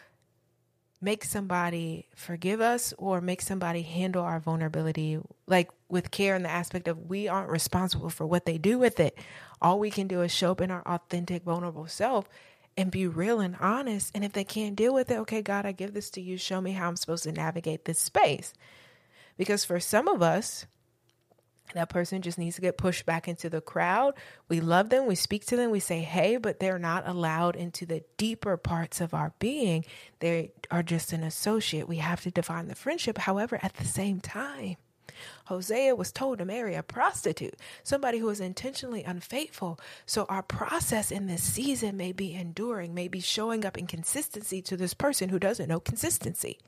make 1.00 1.24
somebody 1.24 2.06
forgive 2.16 2.60
us 2.60 2.94
or 2.98 3.20
make 3.20 3.42
somebody 3.42 3.82
handle 3.82 4.22
our 4.22 4.40
vulnerability 4.40 5.18
like 5.46 5.70
with 5.88 6.10
care 6.10 6.34
in 6.34 6.42
the 6.42 6.50
aspect 6.50 6.88
of 6.88 7.08
we 7.08 7.28
aren't 7.28 7.50
responsible 7.50 8.08
for 8.08 8.26
what 8.26 8.46
they 8.46 8.58
do 8.58 8.78
with 8.78 8.98
it. 8.98 9.16
All 9.60 9.78
we 9.78 9.90
can 9.90 10.08
do 10.08 10.22
is 10.22 10.32
show 10.32 10.52
up 10.52 10.60
in 10.60 10.70
our 10.70 10.82
authentic, 10.86 11.44
vulnerable 11.44 11.86
self 11.86 12.28
and 12.76 12.90
be 12.90 13.06
real 13.06 13.40
and 13.40 13.56
honest. 13.60 14.10
And 14.14 14.24
if 14.24 14.32
they 14.32 14.44
can't 14.44 14.76
deal 14.76 14.92
with 14.92 15.10
it, 15.10 15.18
okay, 15.18 15.42
God, 15.42 15.66
I 15.66 15.72
give 15.72 15.94
this 15.94 16.10
to 16.10 16.20
you. 16.20 16.36
Show 16.36 16.60
me 16.60 16.72
how 16.72 16.88
I'm 16.88 16.96
supposed 16.96 17.24
to 17.24 17.32
navigate 17.32 17.84
this 17.84 17.98
space. 17.98 18.52
Because 19.36 19.64
for 19.64 19.80
some 19.80 20.08
of 20.08 20.22
us, 20.22 20.66
that 21.74 21.88
person 21.88 22.22
just 22.22 22.38
needs 22.38 22.56
to 22.56 22.62
get 22.62 22.78
pushed 22.78 23.06
back 23.06 23.28
into 23.28 23.48
the 23.50 23.60
crowd. 23.60 24.14
We 24.48 24.60
love 24.60 24.88
them, 24.88 25.06
we 25.06 25.14
speak 25.14 25.44
to 25.46 25.56
them, 25.56 25.70
we 25.70 25.80
say, 25.80 26.00
hey, 26.00 26.36
but 26.36 26.60
they're 26.60 26.78
not 26.78 27.06
allowed 27.06 27.56
into 27.56 27.86
the 27.86 28.02
deeper 28.16 28.56
parts 28.56 29.00
of 29.00 29.14
our 29.14 29.32
being. 29.38 29.84
They 30.20 30.52
are 30.70 30.82
just 30.82 31.12
an 31.12 31.22
associate. 31.22 31.88
We 31.88 31.98
have 31.98 32.22
to 32.22 32.30
define 32.30 32.68
the 32.68 32.74
friendship. 32.74 33.18
However, 33.18 33.58
at 33.62 33.74
the 33.74 33.84
same 33.84 34.20
time, 34.20 34.76
Hosea 35.46 35.94
was 35.94 36.12
told 36.12 36.38
to 36.38 36.44
marry 36.44 36.74
a 36.74 36.82
prostitute, 36.82 37.54
somebody 37.82 38.18
who 38.18 38.26
was 38.26 38.40
intentionally 38.40 39.02
unfaithful. 39.04 39.78
So 40.04 40.26
our 40.28 40.42
process 40.42 41.10
in 41.10 41.26
this 41.26 41.42
season 41.42 41.96
may 41.96 42.12
be 42.12 42.34
enduring, 42.34 42.94
may 42.94 43.08
be 43.08 43.20
showing 43.20 43.64
up 43.64 43.78
in 43.78 43.86
consistency 43.86 44.60
to 44.62 44.76
this 44.76 44.94
person 44.94 45.28
who 45.28 45.38
doesn't 45.38 45.68
know 45.68 45.80
consistency. 45.80 46.58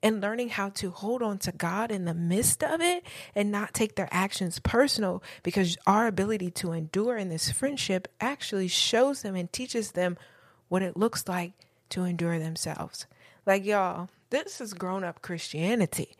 And 0.00 0.20
learning 0.20 0.50
how 0.50 0.68
to 0.70 0.90
hold 0.90 1.22
on 1.22 1.38
to 1.38 1.50
God 1.50 1.90
in 1.90 2.04
the 2.04 2.14
midst 2.14 2.62
of 2.62 2.80
it 2.80 3.04
and 3.34 3.50
not 3.50 3.74
take 3.74 3.96
their 3.96 4.08
actions 4.12 4.60
personal 4.60 5.24
because 5.42 5.76
our 5.88 6.06
ability 6.06 6.52
to 6.52 6.70
endure 6.70 7.16
in 7.16 7.30
this 7.30 7.50
friendship 7.50 8.06
actually 8.20 8.68
shows 8.68 9.22
them 9.22 9.34
and 9.34 9.52
teaches 9.52 9.92
them 9.92 10.16
what 10.68 10.82
it 10.82 10.96
looks 10.96 11.26
like 11.26 11.52
to 11.90 12.04
endure 12.04 12.38
themselves. 12.38 13.06
Like, 13.44 13.64
y'all, 13.64 14.08
this 14.30 14.60
is 14.60 14.72
grown 14.74 15.02
up 15.02 15.22
Christianity. 15.22 16.14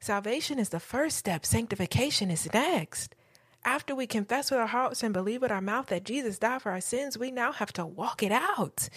Salvation 0.00 0.58
is 0.58 0.70
the 0.70 0.80
first 0.80 1.16
step, 1.16 1.46
sanctification 1.46 2.28
is 2.28 2.52
next. 2.52 3.14
After 3.64 3.94
we 3.94 4.08
confess 4.08 4.50
with 4.50 4.58
our 4.58 4.66
hearts 4.66 5.04
and 5.04 5.14
believe 5.14 5.42
with 5.42 5.52
our 5.52 5.60
mouth 5.60 5.86
that 5.86 6.04
Jesus 6.04 6.40
died 6.40 6.62
for 6.62 6.72
our 6.72 6.80
sins, 6.80 7.16
we 7.16 7.30
now 7.30 7.52
have 7.52 7.72
to 7.74 7.86
walk 7.86 8.22
it 8.24 8.32
out. 8.32 8.88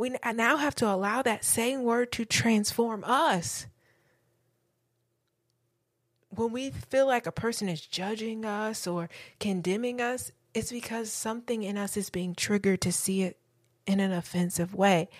We 0.00 0.16
now 0.32 0.56
have 0.56 0.74
to 0.76 0.88
allow 0.88 1.20
that 1.20 1.44
same 1.44 1.82
word 1.82 2.10
to 2.12 2.24
transform 2.24 3.04
us. 3.04 3.66
When 6.30 6.52
we 6.52 6.70
feel 6.70 7.06
like 7.06 7.26
a 7.26 7.32
person 7.32 7.68
is 7.68 7.82
judging 7.82 8.46
us 8.46 8.86
or 8.86 9.10
condemning 9.40 10.00
us, 10.00 10.32
it's 10.54 10.72
because 10.72 11.12
something 11.12 11.62
in 11.62 11.76
us 11.76 11.98
is 11.98 12.08
being 12.08 12.34
triggered 12.34 12.80
to 12.80 12.92
see 12.92 13.20
it 13.24 13.36
in 13.84 14.00
an 14.00 14.10
offensive 14.10 14.74
way. 14.74 15.10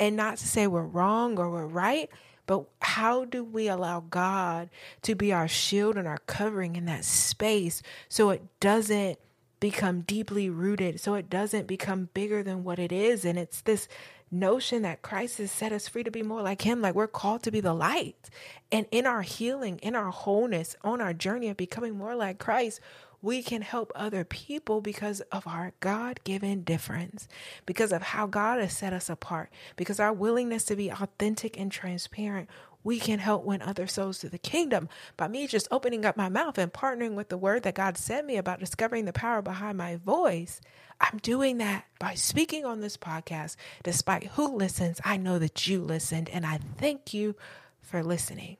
And 0.00 0.16
not 0.16 0.38
to 0.38 0.48
say 0.48 0.66
we're 0.66 0.82
wrong 0.82 1.38
or 1.38 1.48
we're 1.48 1.66
right, 1.66 2.10
but 2.48 2.64
how 2.82 3.24
do 3.24 3.44
we 3.44 3.68
allow 3.68 4.00
God 4.00 4.68
to 5.02 5.14
be 5.14 5.32
our 5.32 5.46
shield 5.46 5.96
and 5.96 6.08
our 6.08 6.18
covering 6.26 6.74
in 6.74 6.86
that 6.86 7.04
space 7.04 7.82
so 8.08 8.30
it 8.30 8.42
doesn't 8.58 9.16
become 9.60 10.02
deeply 10.02 10.48
rooted, 10.48 11.00
so 11.00 11.14
it 11.14 11.28
doesn't 11.30 11.66
become 11.66 12.08
bigger 12.14 12.42
than 12.42 12.64
what 12.64 12.78
it 12.78 12.92
is? 12.92 13.24
And 13.24 13.38
it's 13.38 13.60
this 13.60 13.88
notion 14.30 14.82
that 14.82 15.02
Christ 15.02 15.38
has 15.38 15.50
set 15.50 15.72
us 15.72 15.88
free 15.88 16.04
to 16.04 16.10
be 16.10 16.22
more 16.22 16.42
like 16.42 16.62
Him, 16.62 16.80
like 16.80 16.94
we're 16.94 17.06
called 17.06 17.42
to 17.44 17.50
be 17.50 17.60
the 17.60 17.74
light. 17.74 18.30
And 18.70 18.86
in 18.90 19.06
our 19.06 19.22
healing, 19.22 19.78
in 19.78 19.96
our 19.96 20.10
wholeness, 20.10 20.76
on 20.82 21.00
our 21.00 21.14
journey 21.14 21.48
of 21.48 21.56
becoming 21.56 21.96
more 21.96 22.14
like 22.14 22.38
Christ, 22.38 22.80
we 23.20 23.42
can 23.42 23.62
help 23.62 23.90
other 23.94 24.24
people 24.24 24.80
because 24.80 25.20
of 25.32 25.46
our 25.46 25.72
God 25.80 26.20
given 26.22 26.62
difference, 26.62 27.26
because 27.66 27.90
of 27.92 28.02
how 28.02 28.26
God 28.26 28.60
has 28.60 28.72
set 28.72 28.92
us 28.92 29.10
apart, 29.10 29.50
because 29.76 29.98
our 29.98 30.12
willingness 30.12 30.64
to 30.66 30.76
be 30.76 30.88
authentic 30.88 31.58
and 31.58 31.72
transparent. 31.72 32.48
We 32.88 32.98
can 32.98 33.18
help 33.18 33.44
win 33.44 33.60
other 33.60 33.86
souls 33.86 34.16
to 34.20 34.30
the 34.30 34.38
kingdom 34.38 34.88
by 35.18 35.28
me 35.28 35.46
just 35.46 35.68
opening 35.70 36.06
up 36.06 36.16
my 36.16 36.30
mouth 36.30 36.56
and 36.56 36.72
partnering 36.72 37.16
with 37.16 37.28
the 37.28 37.36
word 37.36 37.64
that 37.64 37.74
God 37.74 37.98
sent 37.98 38.26
me 38.26 38.38
about 38.38 38.60
discovering 38.60 39.04
the 39.04 39.12
power 39.12 39.42
behind 39.42 39.76
my 39.76 39.96
voice. 39.96 40.62
I'm 40.98 41.18
doing 41.18 41.58
that 41.58 41.84
by 41.98 42.14
speaking 42.14 42.64
on 42.64 42.80
this 42.80 42.96
podcast. 42.96 43.56
Despite 43.82 44.28
who 44.28 44.56
listens, 44.56 45.02
I 45.04 45.18
know 45.18 45.38
that 45.38 45.66
you 45.66 45.82
listened, 45.82 46.30
and 46.30 46.46
I 46.46 46.60
thank 46.78 47.12
you 47.12 47.36
for 47.82 48.02
listening. 48.02 48.56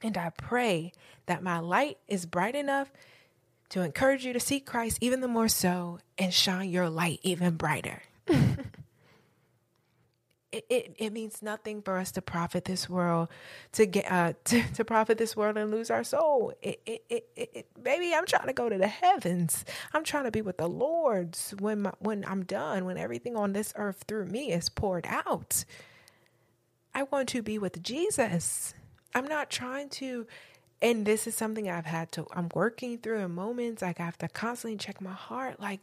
And 0.00 0.16
I 0.16 0.30
pray 0.30 0.92
that 1.26 1.42
my 1.42 1.58
light 1.58 1.98
is 2.06 2.26
bright 2.26 2.54
enough 2.54 2.92
to 3.70 3.80
encourage 3.80 4.24
you 4.24 4.32
to 4.34 4.38
seek 4.38 4.66
Christ 4.66 4.98
even 5.00 5.20
the 5.20 5.26
more 5.26 5.48
so 5.48 5.98
and 6.16 6.32
shine 6.32 6.70
your 6.70 6.88
light 6.88 7.18
even 7.24 7.56
brighter. 7.56 8.02
it, 10.54 10.66
it, 10.70 10.96
it 10.98 11.12
means 11.12 11.42
nothing 11.42 11.82
for 11.82 11.98
us 11.98 12.12
to 12.12 12.22
profit 12.22 12.64
this 12.66 12.88
world 12.88 13.28
to 13.72 13.86
get 13.86 14.10
uh 14.10 14.34
to, 14.44 14.62
to 14.74 14.84
profit 14.84 15.18
this 15.18 15.36
world 15.36 15.56
and 15.56 15.70
lose 15.70 15.90
our 15.90 16.04
soul 16.04 16.52
it, 16.62 16.80
it, 16.86 17.04
it, 17.10 17.28
it, 17.36 17.66
baby 17.82 18.14
i'm 18.14 18.26
trying 18.26 18.46
to 18.46 18.52
go 18.52 18.68
to 18.68 18.78
the 18.78 18.88
heavens 18.88 19.64
i'm 19.94 20.04
trying 20.04 20.24
to 20.24 20.30
be 20.30 20.42
with 20.42 20.58
the 20.58 20.68
lord's 20.68 21.54
when 21.60 21.82
my, 21.82 21.92
when 22.00 22.24
i'm 22.26 22.44
done 22.44 22.84
when 22.84 22.98
everything 22.98 23.36
on 23.36 23.52
this 23.52 23.72
earth 23.76 24.04
through 24.08 24.26
me 24.26 24.52
is 24.52 24.68
poured 24.68 25.06
out 25.08 25.64
i 26.94 27.02
want 27.04 27.28
to 27.28 27.42
be 27.42 27.58
with 27.58 27.82
jesus 27.82 28.74
i'm 29.14 29.26
not 29.26 29.50
trying 29.50 29.88
to 29.88 30.26
and 30.82 31.06
this 31.06 31.26
is 31.26 31.34
something 31.34 31.70
I've 31.70 31.86
had 31.86 32.12
to, 32.12 32.26
I'm 32.32 32.50
working 32.54 32.98
through 32.98 33.20
in 33.20 33.34
moments. 33.34 33.80
Like 33.82 34.00
I 34.00 34.04
have 34.04 34.18
to 34.18 34.28
constantly 34.28 34.76
check 34.76 35.00
my 35.00 35.12
heart. 35.14 35.58
Like 35.58 35.80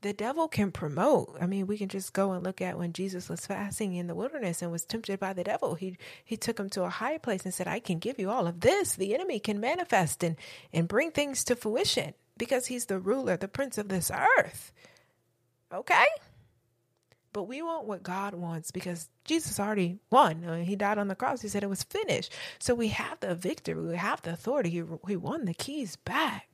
the 0.00 0.12
devil 0.12 0.48
can 0.48 0.70
promote. 0.70 1.36
I 1.40 1.46
mean, 1.46 1.66
we 1.66 1.76
can 1.76 1.88
just 1.88 2.12
go 2.12 2.32
and 2.32 2.44
look 2.44 2.60
at 2.60 2.78
when 2.78 2.92
Jesus 2.92 3.28
was 3.28 3.46
fasting 3.46 3.94
in 3.94 4.06
the 4.06 4.14
wilderness 4.14 4.62
and 4.62 4.70
was 4.70 4.84
tempted 4.84 5.18
by 5.18 5.32
the 5.32 5.44
devil. 5.44 5.74
He 5.74 5.96
he 6.24 6.36
took 6.36 6.58
him 6.58 6.70
to 6.70 6.84
a 6.84 6.90
high 6.90 7.18
place 7.18 7.44
and 7.44 7.52
said, 7.52 7.66
"I 7.68 7.80
can 7.80 7.98
give 7.98 8.18
you 8.18 8.30
all 8.30 8.46
of 8.46 8.60
this." 8.60 8.94
The 8.94 9.14
enemy 9.14 9.40
can 9.40 9.60
manifest 9.60 10.22
and 10.22 10.36
and 10.72 10.86
bring 10.88 11.10
things 11.10 11.44
to 11.44 11.56
fruition 11.56 12.14
because 12.36 12.66
he's 12.66 12.86
the 12.86 13.00
ruler, 13.00 13.36
the 13.36 13.48
prince 13.48 13.78
of 13.78 13.88
this 13.88 14.10
earth. 14.10 14.72
Okay? 15.72 16.06
But 17.32 17.44
we 17.44 17.60
want 17.62 17.86
what 17.86 18.02
God 18.02 18.34
wants 18.34 18.70
because 18.70 19.10
Jesus 19.24 19.60
already 19.60 19.98
won. 20.10 20.64
He 20.64 20.76
died 20.76 20.98
on 20.98 21.08
the 21.08 21.14
cross. 21.14 21.42
He 21.42 21.48
said 21.48 21.62
it 21.62 21.68
was 21.68 21.82
finished. 21.82 22.32
So 22.58 22.74
we 22.74 22.88
have 22.88 23.20
the 23.20 23.34
victory. 23.34 23.80
We 23.80 23.96
have 23.96 24.22
the 24.22 24.32
authority. 24.32 24.70
He, 24.70 24.82
he 25.06 25.16
won 25.16 25.44
the 25.44 25.54
keys 25.54 25.96
back. 25.96 26.47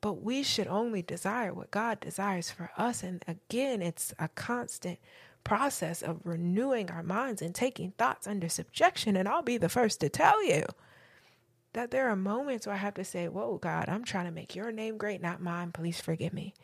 But 0.00 0.22
we 0.22 0.42
should 0.42 0.68
only 0.68 1.02
desire 1.02 1.52
what 1.52 1.70
God 1.70 2.00
desires 2.00 2.50
for 2.50 2.70
us. 2.76 3.02
And 3.02 3.24
again, 3.26 3.82
it's 3.82 4.14
a 4.18 4.28
constant 4.28 4.98
process 5.42 6.02
of 6.02 6.20
renewing 6.24 6.90
our 6.90 7.02
minds 7.02 7.42
and 7.42 7.54
taking 7.54 7.92
thoughts 7.92 8.26
under 8.26 8.48
subjection. 8.48 9.16
And 9.16 9.28
I'll 9.28 9.42
be 9.42 9.58
the 9.58 9.68
first 9.68 10.00
to 10.00 10.08
tell 10.08 10.44
you 10.44 10.64
that 11.72 11.90
there 11.90 12.08
are 12.08 12.16
moments 12.16 12.66
where 12.66 12.74
I 12.74 12.78
have 12.78 12.94
to 12.94 13.04
say, 13.04 13.28
Whoa, 13.28 13.58
God, 13.58 13.88
I'm 13.88 14.04
trying 14.04 14.26
to 14.26 14.30
make 14.30 14.54
your 14.54 14.70
name 14.72 14.96
great, 14.98 15.20
not 15.20 15.42
mine. 15.42 15.72
Please 15.72 16.00
forgive 16.00 16.32
me. 16.32 16.54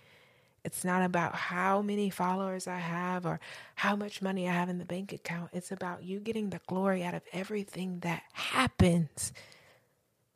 It's 0.64 0.85
not 0.85 1.03
about 1.03 1.35
how 1.35 1.83
many 1.83 2.09
followers 2.09 2.66
I 2.66 2.79
have 2.79 3.27
or 3.27 3.38
how 3.75 3.97
much 3.97 4.23
money 4.23 4.49
I 4.49 4.53
have 4.53 4.70
in 4.70 4.79
the 4.79 4.87
bank 4.87 5.12
account. 5.12 5.51
It's 5.53 5.70
about 5.70 6.05
you 6.05 6.20
getting 6.20 6.51
the 6.51 6.61
glory 6.66 7.05
out 7.05 7.14
of 7.14 7.23
everything 7.33 8.01
that 8.01 8.23
happens. 8.33 9.33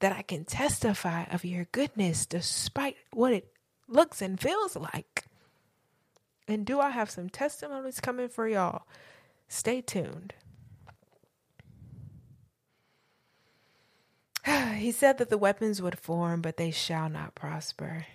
That 0.01 0.13
I 0.13 0.23
can 0.23 0.45
testify 0.45 1.25
of 1.25 1.45
your 1.45 1.67
goodness 1.73 2.25
despite 2.25 2.97
what 3.13 3.33
it 3.33 3.53
looks 3.89 4.23
and 4.23 4.39
feels 4.39 4.77
like. 4.77 5.25
And 6.47 6.65
do 6.65 6.81
I 6.81 6.91
have 6.91 7.11
some 7.11 7.29
testimonies 7.29 8.01
coming 8.01 8.29
for 8.29 8.49
y'all? 8.49 8.83
Stay 9.49 9.81
tuned. 9.81 10.35
he 14.77 14.93
said 14.93 15.19
that 15.19 15.31
the 15.31 15.39
weapons 15.39 15.83
would 15.83 15.99
form, 15.99 16.41
but 16.41 16.57
they 16.57 16.71
shall 16.71 17.09
not 17.09 17.35
prosper. 17.35 18.07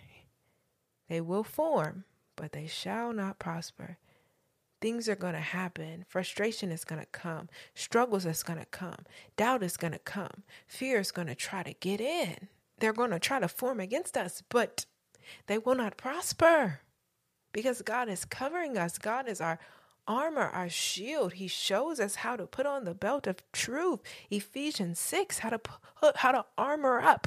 They 1.09 1.21
will 1.21 1.43
form, 1.43 2.05
but 2.35 2.53
they 2.53 2.67
shall 2.67 3.13
not 3.13 3.39
prosper. 3.39 3.97
Things 4.83 5.07
are 5.07 5.15
going 5.15 5.33
to 5.33 5.39
happen. 5.39 6.03
Frustration 6.09 6.69
is 6.69 6.83
going 6.83 6.99
to 6.99 7.07
come. 7.07 7.47
Struggles 7.73 8.25
is 8.25 8.43
going 8.43 8.59
to 8.59 8.65
come. 8.65 9.05
Doubt 9.37 9.63
is 9.63 9.77
going 9.77 9.93
to 9.93 9.99
come. 9.99 10.43
Fear 10.67 10.99
is 10.99 11.09
going 11.09 11.27
to 11.27 11.35
try 11.35 11.63
to 11.63 11.71
get 11.71 12.01
in. 12.01 12.49
They're 12.79 12.91
going 12.91 13.11
to 13.11 13.19
try 13.19 13.39
to 13.39 13.47
form 13.47 13.79
against 13.79 14.17
us, 14.17 14.43
but 14.49 14.85
they 15.47 15.57
will 15.57 15.75
not 15.75 15.95
prosper 15.95 16.81
because 17.53 17.81
God 17.81 18.09
is 18.09 18.25
covering 18.25 18.77
us. 18.77 18.97
God 18.97 19.29
is 19.29 19.39
our 19.39 19.57
armor, 20.05 20.49
our 20.49 20.67
shield. 20.67 21.35
He 21.35 21.47
shows 21.47 22.01
us 22.01 22.15
how 22.15 22.35
to 22.35 22.45
put 22.45 22.65
on 22.65 22.83
the 22.83 22.93
belt 22.93 23.25
of 23.25 23.41
truth. 23.53 24.01
Ephesians 24.29 24.99
6, 24.99 25.39
how 25.39 25.51
to 25.51 25.59
put, 25.59 26.17
how 26.17 26.33
to 26.33 26.43
armor 26.57 26.99
up, 26.99 27.25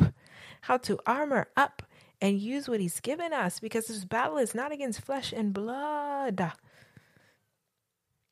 how 0.60 0.76
to 0.76 0.98
armor 1.06 1.48
up 1.56 1.84
and 2.20 2.38
use 2.38 2.68
what 2.68 2.80
he's 2.80 3.00
given 3.00 3.32
us 3.32 3.60
because 3.60 3.86
this 3.86 4.04
battle 4.04 4.36
is 4.36 4.54
not 4.54 4.72
against 4.72 5.00
flesh 5.00 5.32
and 5.32 5.54
blood. 5.54 6.52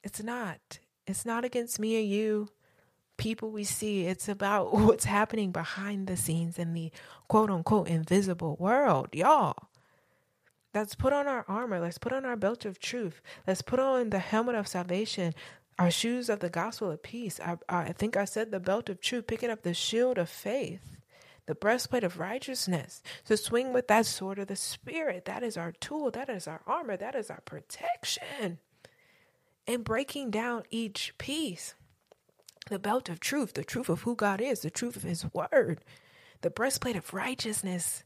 It's 0.05 0.23
not. 0.23 0.79
It's 1.07 1.25
not 1.25 1.45
against 1.45 1.81
me 1.81 1.97
or 1.97 2.01
you, 2.01 2.49
people 3.17 3.51
we 3.51 3.65
see. 3.65 4.07
It's 4.07 4.29
about 4.29 4.75
what's 4.79 5.07
happening 5.07 5.51
behind 5.51 6.07
the 6.07 6.17
scenes 6.17 6.59
in 6.59 6.75
the 6.75 6.93
quote 7.27 7.51
unquote 7.51 7.89
invisible 7.89 8.57
world, 8.61 9.09
y'all. 9.13 9.71
Let's 10.75 10.95
put 10.95 11.13
on 11.13 11.27
our 11.27 11.45
armor. 11.49 11.81
Let's 11.81 11.99
put 11.99 12.13
on 12.13 12.25
our 12.25 12.37
belt 12.37 12.65
of 12.65 12.79
truth. 12.79 13.23
Let's 13.47 13.63
put 13.63 13.79
on 13.79 14.11
the 14.11 14.19
helmet 14.19 14.57
of 14.57 14.69
salvation, 14.69 15.33
our 15.79 15.91
shoes 15.91 16.29
of 16.29 16.41
the 16.41 16.51
gospel 16.51 16.91
of 16.91 17.03
peace. 17.03 17.41
I, 17.41 17.57
I 17.69 17.93
think 17.93 18.17
I 18.17 18.25
said 18.25 18.51
the 18.51 18.61
belt 18.61 18.89
of 18.89 19.01
truth, 19.01 19.27
picking 19.27 19.51
up 19.51 19.63
the 19.63 19.73
shield 19.73 20.19
of 20.19 20.29
faith, 20.29 20.97
the 21.47 21.55
breastplate 21.55 22.03
of 22.03 22.19
righteousness, 22.19 23.03
to 23.27 23.37
swing 23.37 23.73
with 23.73 23.87
that 23.87 24.05
sword 24.05 24.41
of 24.41 24.49
the 24.49 24.57
Spirit. 24.57 25.27
That 25.27 25.45
is 25.45 25.57
our 25.57 25.71
tool. 25.73 26.11
That 26.11 26.29
is 26.29 26.49
our 26.49 26.61
armor. 26.67 26.97
That 26.97 27.15
is 27.15 27.31
our 27.31 27.41
protection. 27.43 28.59
And 29.67 29.85
breaking 29.85 30.31
down 30.31 30.65
each 30.71 31.17
piece 31.19 31.75
the 32.69 32.79
belt 32.79 33.09
of 33.09 33.21
truth, 33.21 33.55
the 33.55 33.65
truth 33.65 33.89
of 33.89 34.03
who 34.03 34.15
God 34.15 34.41
is, 34.41 34.61
the 34.61 34.71
truth 34.71 34.97
of 34.97 35.03
His 35.03 35.27
word, 35.33 35.81
the 36.41 36.51
breastplate 36.51 36.97
of 36.97 37.15
righteousness 37.15 38.03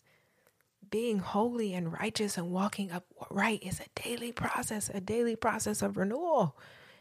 being 0.90 1.18
holy 1.18 1.74
and 1.74 1.92
righteous 1.92 2.38
and 2.38 2.50
walking 2.50 2.90
upright 2.90 3.62
is 3.62 3.80
a 3.80 4.00
daily 4.02 4.32
process, 4.32 4.90
a 4.92 5.00
daily 5.00 5.36
process 5.36 5.82
of 5.82 5.96
renewal. 5.96 6.56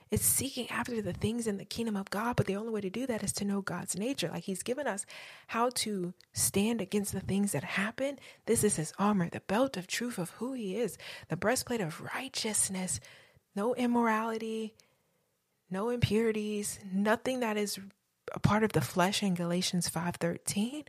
It's 0.09 0.25
seeking 0.25 0.69
after 0.69 1.01
the 1.01 1.13
things 1.13 1.47
in 1.47 1.57
the 1.57 1.65
kingdom 1.65 1.97
of 1.97 2.09
God, 2.09 2.37
but 2.37 2.45
the 2.45 2.55
only 2.55 2.71
way 2.71 2.79
to 2.81 2.89
do 2.89 3.05
that 3.07 3.23
is 3.23 3.33
to 3.33 3.45
know 3.45 3.61
God's 3.61 3.97
nature. 3.97 4.29
Like 4.29 4.43
He's 4.43 4.63
given 4.63 4.87
us 4.87 5.05
how 5.47 5.69
to 5.75 6.13
stand 6.33 6.79
against 6.79 7.11
the 7.11 7.19
things 7.19 7.51
that 7.51 7.63
happen. 7.63 8.17
This 8.45 8.63
is 8.63 8.77
His 8.77 8.93
armor, 8.97 9.29
the 9.29 9.41
belt 9.41 9.75
of 9.75 9.85
truth 9.85 10.17
of 10.17 10.29
who 10.31 10.53
He 10.53 10.77
is, 10.77 10.97
the 11.27 11.35
breastplate 11.35 11.81
of 11.81 12.01
righteousness, 12.15 13.01
no 13.57 13.75
immorality, 13.75 14.73
no 15.69 15.89
impurities, 15.89 16.79
nothing 16.93 17.41
that 17.41 17.57
is 17.57 17.79
a 18.33 18.39
part 18.39 18.63
of 18.63 18.71
the 18.71 18.81
flesh 18.81 19.21
in 19.23 19.33
Galatians 19.33 19.89
5:13 19.89 20.85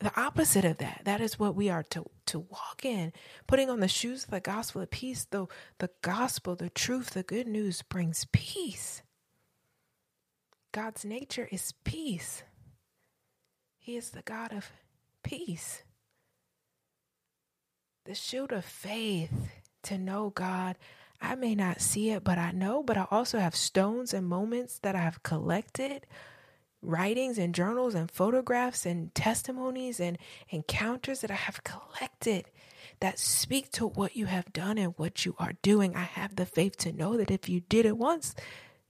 the 0.00 0.20
opposite 0.20 0.64
of 0.64 0.78
that. 0.78 1.02
That 1.04 1.20
is 1.20 1.38
what 1.38 1.56
we 1.56 1.68
are 1.68 1.82
to, 1.90 2.08
to 2.26 2.38
walk 2.38 2.84
in. 2.84 3.12
Putting 3.46 3.68
on 3.68 3.80
the 3.80 3.88
shoes 3.88 4.24
of 4.24 4.30
the 4.30 4.40
gospel 4.40 4.82
of 4.82 4.90
peace, 4.90 5.26
though 5.28 5.48
the 5.78 5.90
gospel, 6.02 6.54
the 6.54 6.70
truth, 6.70 7.10
the 7.10 7.24
good 7.24 7.48
news 7.48 7.82
brings 7.82 8.26
peace. 8.32 9.02
God's 10.72 11.04
nature 11.04 11.48
is 11.50 11.72
peace. 11.82 12.44
He 13.78 13.96
is 13.96 14.10
the 14.10 14.22
God 14.22 14.52
of 14.52 14.70
peace. 15.24 15.82
The 18.04 18.14
shield 18.14 18.52
of 18.52 18.64
faith 18.64 19.32
to 19.84 19.98
know 19.98 20.30
God. 20.30 20.76
I 21.20 21.34
may 21.34 21.54
not 21.54 21.80
see 21.80 22.10
it, 22.10 22.24
but 22.24 22.38
I 22.38 22.52
know, 22.52 22.82
but 22.82 22.96
I 22.96 23.06
also 23.10 23.38
have 23.38 23.56
stones 23.56 24.14
and 24.14 24.26
moments 24.26 24.78
that 24.80 24.94
I 24.94 25.00
have 25.00 25.22
collected 25.22 26.06
writings 26.80 27.38
and 27.38 27.54
journals 27.54 27.94
and 27.94 28.10
photographs 28.10 28.86
and 28.86 29.12
testimonies 29.14 29.98
and 29.98 30.16
encounters 30.50 31.20
that 31.20 31.30
I 31.30 31.34
have 31.34 31.64
collected 31.64 32.46
that 33.00 33.18
speak 33.18 33.70
to 33.72 33.86
what 33.86 34.16
you 34.16 34.26
have 34.26 34.52
done 34.52 34.78
and 34.78 34.94
what 34.96 35.24
you 35.26 35.34
are 35.38 35.54
doing. 35.62 35.94
I 35.96 36.02
have 36.02 36.36
the 36.36 36.46
faith 36.46 36.76
to 36.78 36.92
know 36.92 37.16
that 37.16 37.30
if 37.30 37.48
you 37.48 37.60
did 37.60 37.86
it 37.86 37.96
once, 37.96 38.34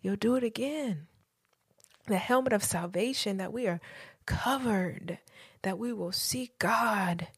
you'll 0.01 0.17
do 0.17 0.37
it 0.37 0.45
again. 0.45 1.07
The 2.07 2.19
helmet 2.19 2.53
of 2.53 2.65
salvation 2.65 3.37
that 3.39 3.53
we 3.53 3.67
are 3.67 3.81
covered, 4.27 5.19
that 5.63 5.79
we 5.79 5.93
will 5.93 6.13
see 6.13 6.53
God 6.59 7.29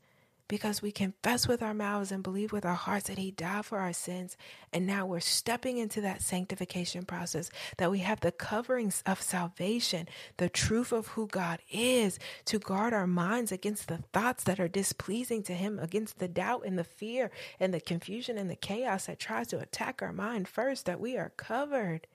because 0.51 0.83
we 0.83 0.91
confess 0.91 1.47
with 1.47 1.63
our 1.63 1.73
mouths 1.73 2.11
and 2.11 2.25
believe 2.25 2.51
with 2.51 2.67
our 2.67 2.75
hearts 2.75 3.07
that 3.07 3.19
He 3.19 3.31
died 3.31 3.65
for 3.65 3.79
our 3.79 3.93
sins. 3.93 4.37
And 4.73 4.85
now 4.85 5.07
we're 5.07 5.21
stepping 5.21 5.79
into 5.79 6.01
that 6.01 6.23
sanctification 6.23 7.05
process, 7.05 7.51
that 7.77 7.93
we 7.93 8.01
have 8.01 8.19
the 8.19 8.33
coverings 8.33 9.01
of 9.07 9.23
salvation, 9.23 10.09
the 10.39 10.49
truth 10.49 10.91
of 10.91 11.07
who 11.07 11.29
God 11.29 11.61
is, 11.71 12.19
to 12.47 12.59
guard 12.59 12.93
our 12.93 13.07
minds 13.07 13.53
against 13.53 13.87
the 13.87 14.03
thoughts 14.13 14.43
that 14.43 14.59
are 14.59 14.67
displeasing 14.67 15.45
to 15.45 15.55
Him, 15.55 15.79
against 15.79 16.19
the 16.19 16.27
doubt 16.27 16.65
and 16.67 16.77
the 16.77 16.83
fear 16.83 17.31
and 17.61 17.73
the 17.73 17.81
confusion 17.81 18.37
and 18.37 18.51
the 18.51 18.57
chaos 18.57 19.07
that 19.07 19.21
tries 19.21 19.47
to 19.49 19.61
attack 19.61 20.03
our 20.03 20.13
mind 20.13 20.49
first, 20.49 20.85
that 20.85 21.01
we 21.01 21.17
are 21.17 21.31
covered. 21.37 22.09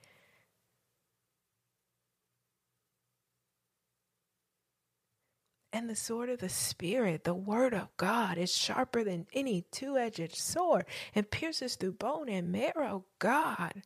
And 5.76 5.90
the 5.90 5.94
sword 5.94 6.30
of 6.30 6.38
the 6.38 6.48
Spirit, 6.48 7.24
the 7.24 7.34
word 7.34 7.74
of 7.74 7.94
God, 7.98 8.38
is 8.38 8.50
sharper 8.50 9.04
than 9.04 9.26
any 9.34 9.66
two 9.70 9.98
edged 9.98 10.34
sword 10.34 10.86
and 11.14 11.30
pierces 11.30 11.76
through 11.76 11.92
bone 11.92 12.30
and 12.30 12.50
marrow. 12.50 13.04
God 13.18 13.82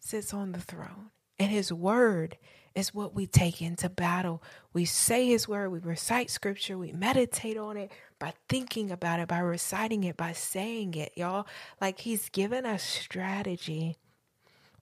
sits 0.00 0.34
on 0.34 0.50
the 0.50 0.60
throne, 0.60 1.12
and 1.38 1.52
his 1.52 1.72
word 1.72 2.36
is 2.74 2.92
what 2.92 3.14
we 3.14 3.28
take 3.28 3.62
into 3.62 3.88
battle. 3.88 4.42
We 4.72 4.86
say 4.86 5.28
his 5.28 5.46
word, 5.46 5.70
we 5.70 5.78
recite 5.78 6.30
scripture, 6.30 6.76
we 6.76 6.90
meditate 6.90 7.58
on 7.58 7.76
it 7.76 7.92
by 8.18 8.34
thinking 8.48 8.90
about 8.90 9.20
it, 9.20 9.28
by 9.28 9.38
reciting 9.38 10.02
it, 10.02 10.16
by 10.16 10.32
saying 10.32 10.94
it, 10.94 11.12
y'all. 11.14 11.46
Like 11.80 12.00
he's 12.00 12.28
given 12.28 12.66
us 12.66 12.82
strategy 12.82 13.98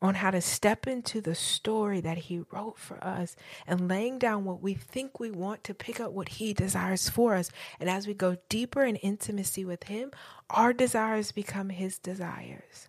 on 0.02 0.16
how 0.16 0.32
to 0.32 0.40
step 0.40 0.86
into 0.86 1.20
the 1.20 1.34
story 1.34 2.00
that 2.00 2.18
He 2.18 2.42
wrote 2.50 2.76
for 2.76 3.02
us 3.02 3.36
and 3.66 3.88
laying 3.88 4.18
down 4.18 4.44
what 4.44 4.60
we 4.60 4.74
think 4.74 5.18
we 5.20 5.30
want 5.30 5.62
to 5.64 5.74
pick 5.74 6.00
up 6.00 6.12
what 6.12 6.28
He 6.28 6.52
desires 6.52 7.08
for 7.08 7.36
us. 7.36 7.50
And 7.78 7.88
as 7.88 8.06
we 8.06 8.12
go 8.12 8.36
deeper 8.48 8.82
in 8.82 8.96
intimacy 8.96 9.64
with 9.64 9.84
Him, 9.84 10.10
our 10.50 10.72
desires 10.72 11.30
become 11.30 11.70
His 11.70 11.98
desires. 11.98 12.88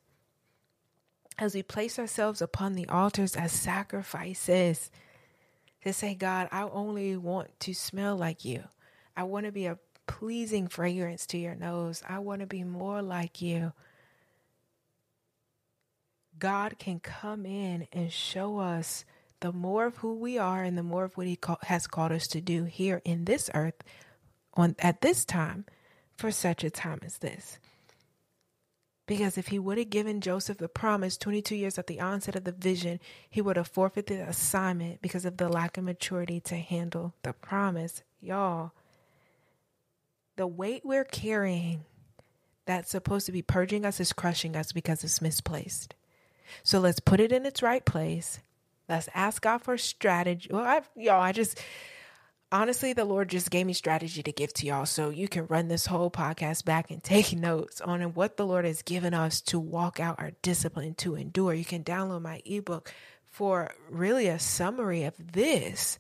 As 1.38 1.56
we 1.56 1.64
place 1.64 1.98
ourselves 2.00 2.42
upon 2.42 2.74
the 2.74 2.88
altars 2.90 3.36
as 3.36 3.52
sacrifices, 3.52 4.92
to 5.84 5.94
say, 5.94 6.16
God, 6.16 6.48
I 6.52 6.64
only 6.64 7.16
want 7.18 7.60
to 7.62 7.74
smell 7.74 8.16
like 8.16 8.46
you. 8.46 8.64
I 9.16 9.24
want 9.24 9.46
to 9.46 9.52
be 9.52 9.66
a 9.66 9.78
pleasing 10.08 10.68
fragrance 10.68 11.26
to 11.28 11.38
your 11.38 11.56
nose. 11.56 12.02
I 12.08 12.20
want 12.20 12.42
to 12.42 12.48
be 12.48 12.64
more 12.64 13.02
like 13.02 13.42
you. 13.42 13.74
God 16.40 16.78
can 16.80 17.00
come 17.00 17.46
in 17.46 17.88
and 17.92 18.12
show 18.12 18.60
us 18.60 19.06
the 19.40 19.52
more 19.52 19.86
of 19.86 19.98
who 19.98 20.16
we 20.16 20.38
are 20.38 20.64
and 20.64 20.78
the 20.78 20.84
more 20.84 21.04
of 21.04 21.18
what 21.18 21.28
He 21.28 21.36
call, 21.36 21.60
has 21.64 21.88
called 21.88 22.12
us 22.12 22.28
to 22.28 22.42
do 22.42 22.64
here 22.64 23.02
in 23.04 23.26
this 23.26 23.50
earth 23.54 23.84
on 24.54 24.76
at 24.80 25.02
this 25.02 25.26
time 25.26 25.66
for 26.16 26.32
such 26.32 26.64
a 26.64 26.70
time 26.70 27.00
as 27.04 27.18
this. 27.18 27.60
Because 29.06 29.38
if 29.38 29.48
he 29.48 29.60
would 29.60 29.78
have 29.78 29.90
given 29.90 30.22
Joseph 30.22 30.60
the 30.60 30.70
promise 30.70 31.18
22 31.18 31.56
years 31.56 31.78
at 31.78 31.88
the 31.88 32.00
onset 32.00 32.38
of 32.38 32.46
the 32.46 32.54
vision, 32.54 33.00
he 33.30 33.42
would 33.42 33.58
have 33.58 33.68
forfeited 33.68 34.20
the 34.20 34.30
assignment 34.30 35.02
because 35.02 35.26
of 35.26 35.36
the 35.36 35.50
lack 35.50 35.78
of 35.78 35.84
maturity 35.84 36.40
to 36.42 36.56
handle 36.56 37.14
the 37.24 37.34
promise. 37.34 38.02
Y'all, 38.22 38.72
the 40.38 40.48
weight 40.48 40.86
we're 40.86 41.04
carrying 41.04 41.84
that's 42.66 42.92
supposed 42.92 43.26
to 43.26 43.34
be 43.34 43.42
purging 43.42 43.86
us 43.86 44.00
is 44.00 44.14
crushing 44.14 44.56
us 44.56 44.72
because 44.72 45.04
it's 45.04 45.22
misplaced. 45.22 45.96
So 46.62 46.80
let's 46.80 47.00
put 47.00 47.20
it 47.20 47.32
in 47.32 47.46
its 47.46 47.64
right 47.64 47.84
place. 47.84 48.40
Let's 48.88 49.10
ask 49.16 49.42
God 49.42 49.60
for 49.60 49.78
strategy. 49.78 50.50
Well, 50.52 50.64
I, 50.64 50.82
y'all, 50.96 51.22
I 51.22 51.32
just 51.32 51.60
honestly, 52.52 52.94
the 52.94 53.04
Lord 53.04 53.30
just 53.30 53.50
gave 53.50 53.66
me 53.66 53.74
strategy 53.74 54.22
to 54.24 54.32
give 54.32 54.54
to 54.54 54.66
y'all. 54.66 54.86
So 54.86 55.10
you 55.10 55.28
can 55.28 55.48
run 55.48 55.68
this 55.68 55.88
whole 55.88 56.12
podcast 56.12 56.64
back 56.64 56.92
and 56.92 57.04
take 57.04 57.34
notes 57.38 57.82
on 57.82 58.02
what 58.14 58.38
the 58.38 58.46
Lord 58.46 58.66
has 58.66 58.82
given 58.84 59.14
us 59.14 59.42
to 59.42 59.60
walk 59.60 60.00
out 60.00 60.20
our 60.20 60.32
discipline 60.42 60.94
to 60.96 61.16
endure. 61.16 61.54
You 61.54 61.66
can 61.66 61.84
download 61.84 62.22
my 62.22 62.42
ebook 62.46 62.94
for 63.30 63.74
really 63.90 64.28
a 64.28 64.38
summary 64.38 65.04
of 65.04 65.16
this 65.34 65.98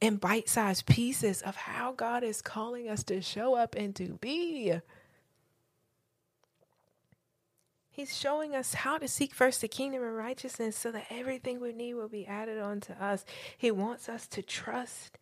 in 0.00 0.16
bite 0.16 0.48
sized 0.48 0.86
pieces 0.86 1.42
of 1.42 1.56
how 1.56 1.92
God 1.92 2.22
is 2.22 2.40
calling 2.40 2.88
us 2.88 3.02
to 3.04 3.20
show 3.20 3.54
up 3.54 3.74
and 3.74 3.94
to 3.96 4.18
be. 4.20 4.72
He's 7.96 8.14
showing 8.14 8.54
us 8.54 8.74
how 8.74 8.98
to 8.98 9.08
seek 9.08 9.32
first 9.32 9.62
the 9.62 9.68
kingdom 9.68 10.02
and 10.02 10.14
righteousness 10.14 10.76
so 10.76 10.92
that 10.92 11.06
everything 11.08 11.60
we 11.62 11.72
need 11.72 11.94
will 11.94 12.10
be 12.10 12.26
added 12.26 12.58
on 12.58 12.78
to 12.80 13.02
us. 13.02 13.24
He 13.56 13.70
wants 13.70 14.06
us 14.10 14.26
to 14.26 14.42
trust 14.42 15.16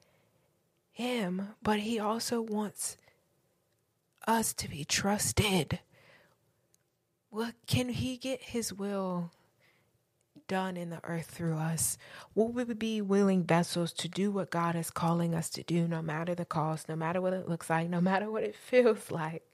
Him, 0.90 1.50
but 1.62 1.78
He 1.78 2.00
also 2.00 2.40
wants 2.40 2.96
us 4.26 4.52
to 4.54 4.68
be 4.68 4.84
trusted. 4.84 5.78
Well, 7.30 7.52
can 7.68 7.90
He 7.90 8.16
get 8.16 8.42
His 8.42 8.72
will 8.72 9.30
done 10.48 10.76
in 10.76 10.90
the 10.90 10.98
earth 11.04 11.26
through 11.26 11.54
us? 11.58 11.96
Will 12.34 12.48
we 12.48 12.64
be 12.64 13.00
willing 13.00 13.44
vessels 13.44 13.92
to 13.92 14.08
do 14.08 14.32
what 14.32 14.50
God 14.50 14.74
is 14.74 14.90
calling 14.90 15.32
us 15.32 15.48
to 15.50 15.62
do, 15.62 15.86
no 15.86 16.02
matter 16.02 16.34
the 16.34 16.44
cost, 16.44 16.88
no 16.88 16.96
matter 16.96 17.20
what 17.20 17.34
it 17.34 17.48
looks 17.48 17.70
like, 17.70 17.88
no 17.88 18.00
matter 18.00 18.28
what 18.28 18.42
it 18.42 18.56
feels 18.68 19.12
like? 19.12 19.53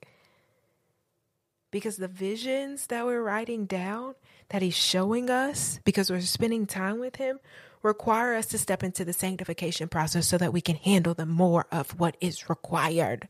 Because 1.71 1.97
the 1.97 2.07
visions 2.07 2.87
that 2.87 3.05
we're 3.05 3.21
writing 3.21 3.65
down 3.65 4.15
that 4.49 4.61
he's 4.61 4.75
showing 4.75 5.29
us 5.29 5.79
because 5.85 6.11
we're 6.11 6.21
spending 6.21 6.65
time 6.65 6.99
with 6.99 7.15
him 7.15 7.39
require 7.81 8.35
us 8.35 8.45
to 8.47 8.57
step 8.57 8.83
into 8.83 9.03
the 9.03 9.13
sanctification 9.13 9.87
process 9.87 10.27
so 10.27 10.37
that 10.37 10.53
we 10.53 10.61
can 10.61 10.75
handle 10.75 11.13
the 11.13 11.25
more 11.25 11.65
of 11.71 11.99
what 11.99 12.15
is 12.21 12.49
required. 12.49 13.27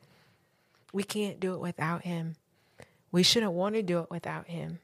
We 0.91 1.03
can't 1.03 1.39
do 1.39 1.53
it 1.53 1.61
without 1.61 2.01
him. 2.01 2.35
We 3.11 3.23
shouldn't 3.23 3.53
want 3.53 3.75
to 3.75 3.83
do 3.83 3.99
it 3.99 4.09
without 4.09 4.47
him. 4.47 4.79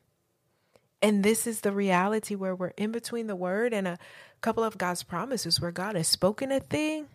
And 1.02 1.24
this 1.24 1.46
is 1.46 1.62
the 1.62 1.72
reality 1.72 2.36
where 2.36 2.56
we're 2.56 2.74
in 2.78 2.92
between 2.92 3.28
the 3.28 3.36
word 3.36 3.74
and 3.74 3.88
a 3.88 4.00
couple 4.42 4.64
of 4.64 4.78
God's 4.78 5.04
promises 5.04 5.60
where 5.60 5.72
God 5.72 5.96
has 5.96 6.08
spoken 6.08 6.52
a 6.52 6.60
thing 6.60 7.08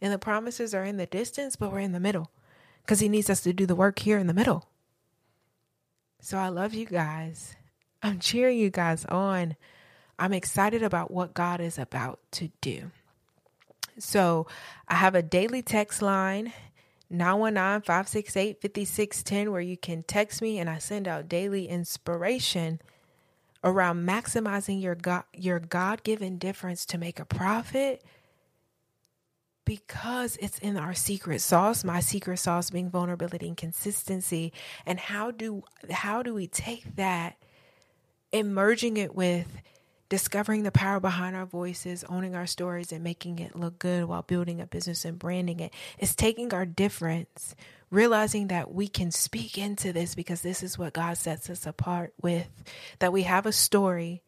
and 0.00 0.12
the 0.12 0.18
promises 0.18 0.74
are 0.74 0.84
in 0.84 0.96
the 0.96 1.06
distance, 1.06 1.56
but 1.56 1.72
we're 1.72 1.80
in 1.80 1.92
the 1.92 2.00
middle 2.00 2.30
because 2.82 3.00
he 3.00 3.08
needs 3.08 3.30
us 3.30 3.40
to 3.42 3.52
do 3.52 3.66
the 3.66 3.76
work 3.76 4.00
here 4.00 4.18
in 4.18 4.26
the 4.26 4.34
middle. 4.34 4.68
So 6.24 6.38
I 6.38 6.50
love 6.50 6.72
you 6.72 6.86
guys. 6.86 7.56
I'm 8.00 8.20
cheering 8.20 8.56
you 8.56 8.70
guys 8.70 9.04
on. 9.06 9.56
I'm 10.20 10.32
excited 10.32 10.84
about 10.84 11.10
what 11.10 11.34
God 11.34 11.60
is 11.60 11.80
about 11.80 12.20
to 12.32 12.48
do. 12.60 12.92
So 13.98 14.46
I 14.86 14.94
have 14.94 15.16
a 15.16 15.22
daily 15.22 15.62
text 15.62 16.00
line 16.00 16.52
919 17.10 17.82
568 17.82 18.62
5610 18.62 19.50
where 19.50 19.60
you 19.60 19.76
can 19.76 20.04
text 20.04 20.40
me 20.40 20.60
and 20.60 20.70
I 20.70 20.78
send 20.78 21.08
out 21.08 21.28
daily 21.28 21.66
inspiration 21.66 22.80
around 23.64 24.06
maximizing 24.06 24.80
your 24.80 24.94
God 24.94 25.24
your 25.34 25.58
God-given 25.58 26.38
difference 26.38 26.86
to 26.86 26.98
make 26.98 27.18
a 27.18 27.24
profit 27.24 28.04
because 29.64 30.36
it's 30.38 30.58
in 30.58 30.76
our 30.76 30.94
secret 30.94 31.40
sauce 31.40 31.84
my 31.84 32.00
secret 32.00 32.38
sauce 32.38 32.70
being 32.70 32.90
vulnerability 32.90 33.46
and 33.46 33.56
consistency 33.56 34.52
and 34.86 34.98
how 34.98 35.30
do 35.30 35.62
how 35.90 36.22
do 36.22 36.34
we 36.34 36.46
take 36.46 36.96
that 36.96 37.36
and 38.32 38.54
merging 38.54 38.96
it 38.96 39.14
with 39.14 39.46
discovering 40.08 40.62
the 40.62 40.70
power 40.70 41.00
behind 41.00 41.34
our 41.34 41.46
voices 41.46 42.04
owning 42.04 42.34
our 42.34 42.46
stories 42.46 42.92
and 42.92 43.02
making 43.02 43.38
it 43.38 43.56
look 43.56 43.78
good 43.78 44.04
while 44.04 44.22
building 44.22 44.60
a 44.60 44.66
business 44.66 45.04
and 45.04 45.18
branding 45.18 45.60
it? 45.60 45.72
is 45.98 46.14
taking 46.14 46.52
our 46.52 46.66
difference 46.66 47.54
realizing 47.90 48.48
that 48.48 48.72
we 48.72 48.88
can 48.88 49.10
speak 49.10 49.58
into 49.58 49.92
this 49.92 50.14
because 50.14 50.42
this 50.42 50.62
is 50.62 50.78
what 50.78 50.92
God 50.92 51.16
sets 51.16 51.48
us 51.50 51.66
apart 51.66 52.12
with 52.20 52.48
that 52.98 53.12
we 53.12 53.22
have 53.22 53.46
a 53.46 53.52
story 53.52 54.22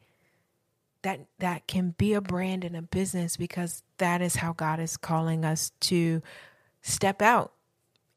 that 1.05 1.21
that 1.39 1.67
can 1.67 1.95
be 1.97 2.15
a 2.15 2.21
brand 2.21 2.65
and 2.65 2.75
a 2.75 2.83
business 2.83 3.37
because 3.37 3.83
that 3.99 4.21
is 4.21 4.37
how 4.37 4.53
God 4.53 4.81
is 4.81 4.97
calling 4.97 5.45
us 5.45 5.71
to 5.81 6.23
step 6.83 7.23
out 7.23 7.53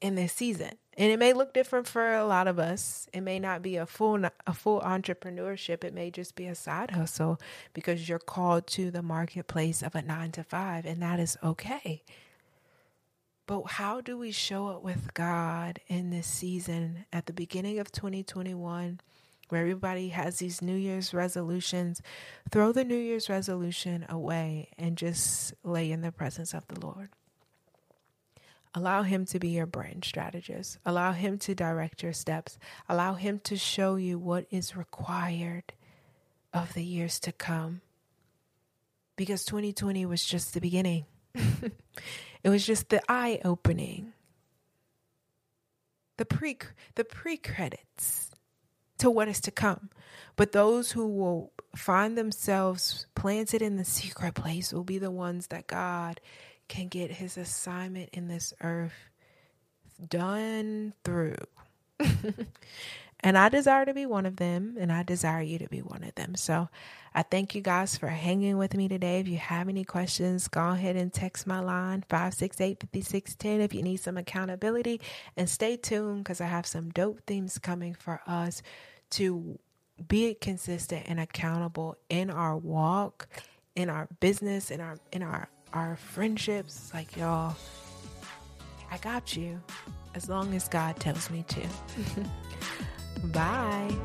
in 0.02 0.16
this 0.16 0.34
season. 0.34 0.72
And 0.98 1.12
it 1.12 1.20
may 1.20 1.34
look 1.34 1.54
different 1.54 1.86
for 1.86 2.14
a 2.14 2.26
lot 2.26 2.48
of 2.48 2.58
us. 2.58 3.08
It 3.14 3.22
may 3.22 3.40
not 3.40 3.62
be 3.62 3.76
a 3.76 3.86
full 3.86 4.24
a 4.48 4.54
full 4.54 4.82
entrepreneurship. 4.82 5.84
It 5.84 5.94
may 5.94 6.10
just 6.10 6.36
be 6.36 6.48
a 6.48 6.56
side 6.56 6.92
hustle 6.92 7.40
because 7.74 8.10
you're 8.10 8.20
called 8.20 8.66
to 8.68 8.90
the 8.90 9.04
marketplace 9.04 9.84
of 9.84 9.94
a 9.94 10.02
9 10.02 10.32
to 10.32 10.44
5 10.44 10.86
and 10.86 11.02
that 11.02 11.20
is 11.20 11.38
okay. 11.44 12.04
But 13.46 13.64
how 13.64 14.02
do 14.02 14.18
we 14.18 14.32
show 14.32 14.68
up 14.68 14.82
with 14.82 15.14
God 15.14 15.80
in 15.88 16.10
this 16.10 16.28
season 16.28 17.06
at 17.14 17.28
the 17.28 17.34
beginning 17.34 17.80
of 17.80 17.92
2021? 17.92 19.00
Where 19.50 19.62
everybody 19.62 20.10
has 20.10 20.38
these 20.38 20.62
New 20.62 20.76
Year's 20.76 21.14
resolutions, 21.14 22.02
throw 22.52 22.72
the 22.72 22.84
New 22.84 22.98
Year's 22.98 23.30
resolution 23.30 24.06
away 24.10 24.70
and 24.78 24.98
just 24.98 25.54
lay 25.64 25.92
in 25.92 26.02
the 26.02 26.12
presence 26.12 26.54
of 26.54 26.68
the 26.68 26.80
Lord. 26.80 27.10
Allow 28.74 29.04
Him 29.04 29.26
to 29.28 29.40
be 29.40 29.50
your 29.50 29.66
brand 29.66 30.06
strategist. 30.06 30.78
Allow 30.86 31.14
Him 31.14 31.38
to 31.40 31.56
direct 31.56 32.04
your 32.04 32.14
steps. 32.14 32.60
Allow 32.88 33.16
Him 33.16 33.40
to 33.46 33.58
show 33.58 33.96
you 33.96 34.20
what 34.20 34.46
is 34.52 34.76
required 34.76 35.74
of 36.54 36.74
the 36.74 36.84
years 36.84 37.20
to 37.22 37.32
come. 37.32 37.82
Because 39.16 39.46
2020 39.46 40.06
was 40.06 40.24
just 40.24 40.54
the 40.54 40.62
beginning, 40.62 41.06
it 41.34 42.50
was 42.50 42.66
just 42.66 42.90
the 42.90 43.02
eye 43.10 43.40
opening. 43.44 44.14
The 46.18 46.26
pre 46.26 46.58
the 46.96 47.04
pre 47.04 47.38
credits 47.38 48.32
to 49.00 49.10
what 49.10 49.28
is 49.28 49.42
to 49.42 49.52
come. 49.52 49.90
But 50.36 50.52
those 50.52 50.92
who 50.92 51.08
will 51.08 51.52
find 51.76 52.18
themselves 52.18 53.08
planted 53.16 53.62
in 53.62 53.78
the 53.78 53.86
secret 53.86 54.34
place 54.34 54.74
will 54.74 54.84
be 54.84 54.98
the 54.98 55.12
ones 55.12 55.48
that 55.48 55.68
God 55.68 56.20
can 56.68 56.88
get 56.88 57.12
his 57.12 57.38
assignment 57.38 58.10
in 58.14 58.28
this 58.28 58.54
earth 58.62 59.10
done 60.10 60.94
through. 61.04 61.38
and 63.22 63.38
I 63.38 63.50
desire 63.50 63.86
to 63.86 63.94
be 63.94 64.06
one 64.06 64.26
of 64.26 64.36
them, 64.36 64.76
and 64.80 64.92
I 64.92 65.04
desire 65.04 65.42
you 65.42 65.58
to 65.60 65.68
be 65.68 65.82
one 65.82 66.04
of 66.04 66.14
them. 66.16 66.36
So 66.36 66.70
I 67.16 67.24
thank 67.24 67.56
you 67.56 67.62
guys 67.62 67.98
for 67.98 68.08
hanging 68.08 68.58
with 68.58 68.76
me 68.76 68.88
today. 68.88 69.20
If 69.20 69.28
you 69.28 69.38
have 69.38 69.70
any 69.70 69.84
questions, 69.84 70.48
go 70.48 70.70
ahead 70.70 70.96
and 70.96 71.12
text 71.12 71.48
my 71.48 71.60
line 71.60 72.04
568 72.10 72.80
5610 72.80 73.62
if 73.62 73.74
you 73.74 73.82
need 73.82 73.98
some 73.98 74.18
accountability. 74.18 75.02
And 75.36 75.50
stay 75.50 75.78
tuned 75.78 76.24
because 76.24 76.42
I 76.42 76.46
have 76.46 76.68
some 76.68 76.92
dope 76.92 77.22
themes 77.26 77.58
coming 77.58 77.96
for 77.96 78.22
us 78.28 78.62
to 79.12 79.58
be 80.08 80.36
consistent 80.36 81.06
and 81.08 81.20
accountable 81.20 81.98
in 82.10 82.30
our 82.30 82.56
walk, 82.56 83.28
in 83.76 83.90
our 83.90 84.08
business, 84.20 84.70
in 84.70 84.80
our 84.80 84.98
in 85.12 85.24
our 85.24 85.50
our 85.74 85.96
friendships. 85.96 86.92
Like 86.94 87.18
y'all, 87.18 87.56
I 88.92 89.00
got 89.00 89.36
you 89.36 89.60
as 90.14 90.30
long 90.30 90.54
as 90.54 90.68
God 90.68 91.00
tells 91.00 91.32
me 91.32 91.44
to. 91.48 91.62
Bye. 93.18 93.96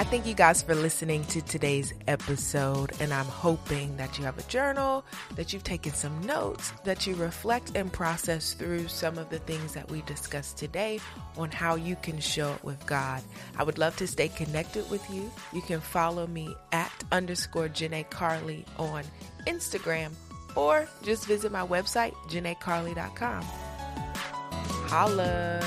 I 0.00 0.04
thank 0.04 0.24
you 0.24 0.32
guys 0.32 0.62
for 0.62 0.74
listening 0.74 1.24
to 1.24 1.42
today's 1.42 1.92
episode, 2.08 2.92
and 3.00 3.12
I'm 3.12 3.26
hoping 3.26 3.98
that 3.98 4.16
you 4.16 4.24
have 4.24 4.38
a 4.38 4.42
journal, 4.44 5.04
that 5.36 5.52
you've 5.52 5.62
taken 5.62 5.92
some 5.92 6.18
notes, 6.22 6.72
that 6.84 7.06
you 7.06 7.14
reflect 7.16 7.76
and 7.76 7.92
process 7.92 8.54
through 8.54 8.88
some 8.88 9.18
of 9.18 9.28
the 9.28 9.40
things 9.40 9.74
that 9.74 9.90
we 9.90 10.00
discussed 10.02 10.56
today 10.56 11.00
on 11.36 11.50
how 11.50 11.74
you 11.74 11.96
can 11.96 12.18
show 12.18 12.50
it 12.54 12.64
with 12.64 12.84
God. 12.86 13.22
I 13.58 13.62
would 13.62 13.76
love 13.76 13.94
to 13.98 14.06
stay 14.06 14.28
connected 14.28 14.90
with 14.90 15.04
you. 15.10 15.30
You 15.52 15.60
can 15.60 15.80
follow 15.80 16.26
me 16.26 16.56
at 16.72 16.90
underscore 17.12 17.68
Janae 17.68 18.08
Carlee 18.08 18.64
on 18.78 19.04
Instagram 19.46 20.12
or 20.56 20.88
just 21.02 21.26
visit 21.26 21.52
my 21.52 21.66
website, 21.66 22.14
janaecarlee.com. 22.30 23.42
Holla! 24.88 25.60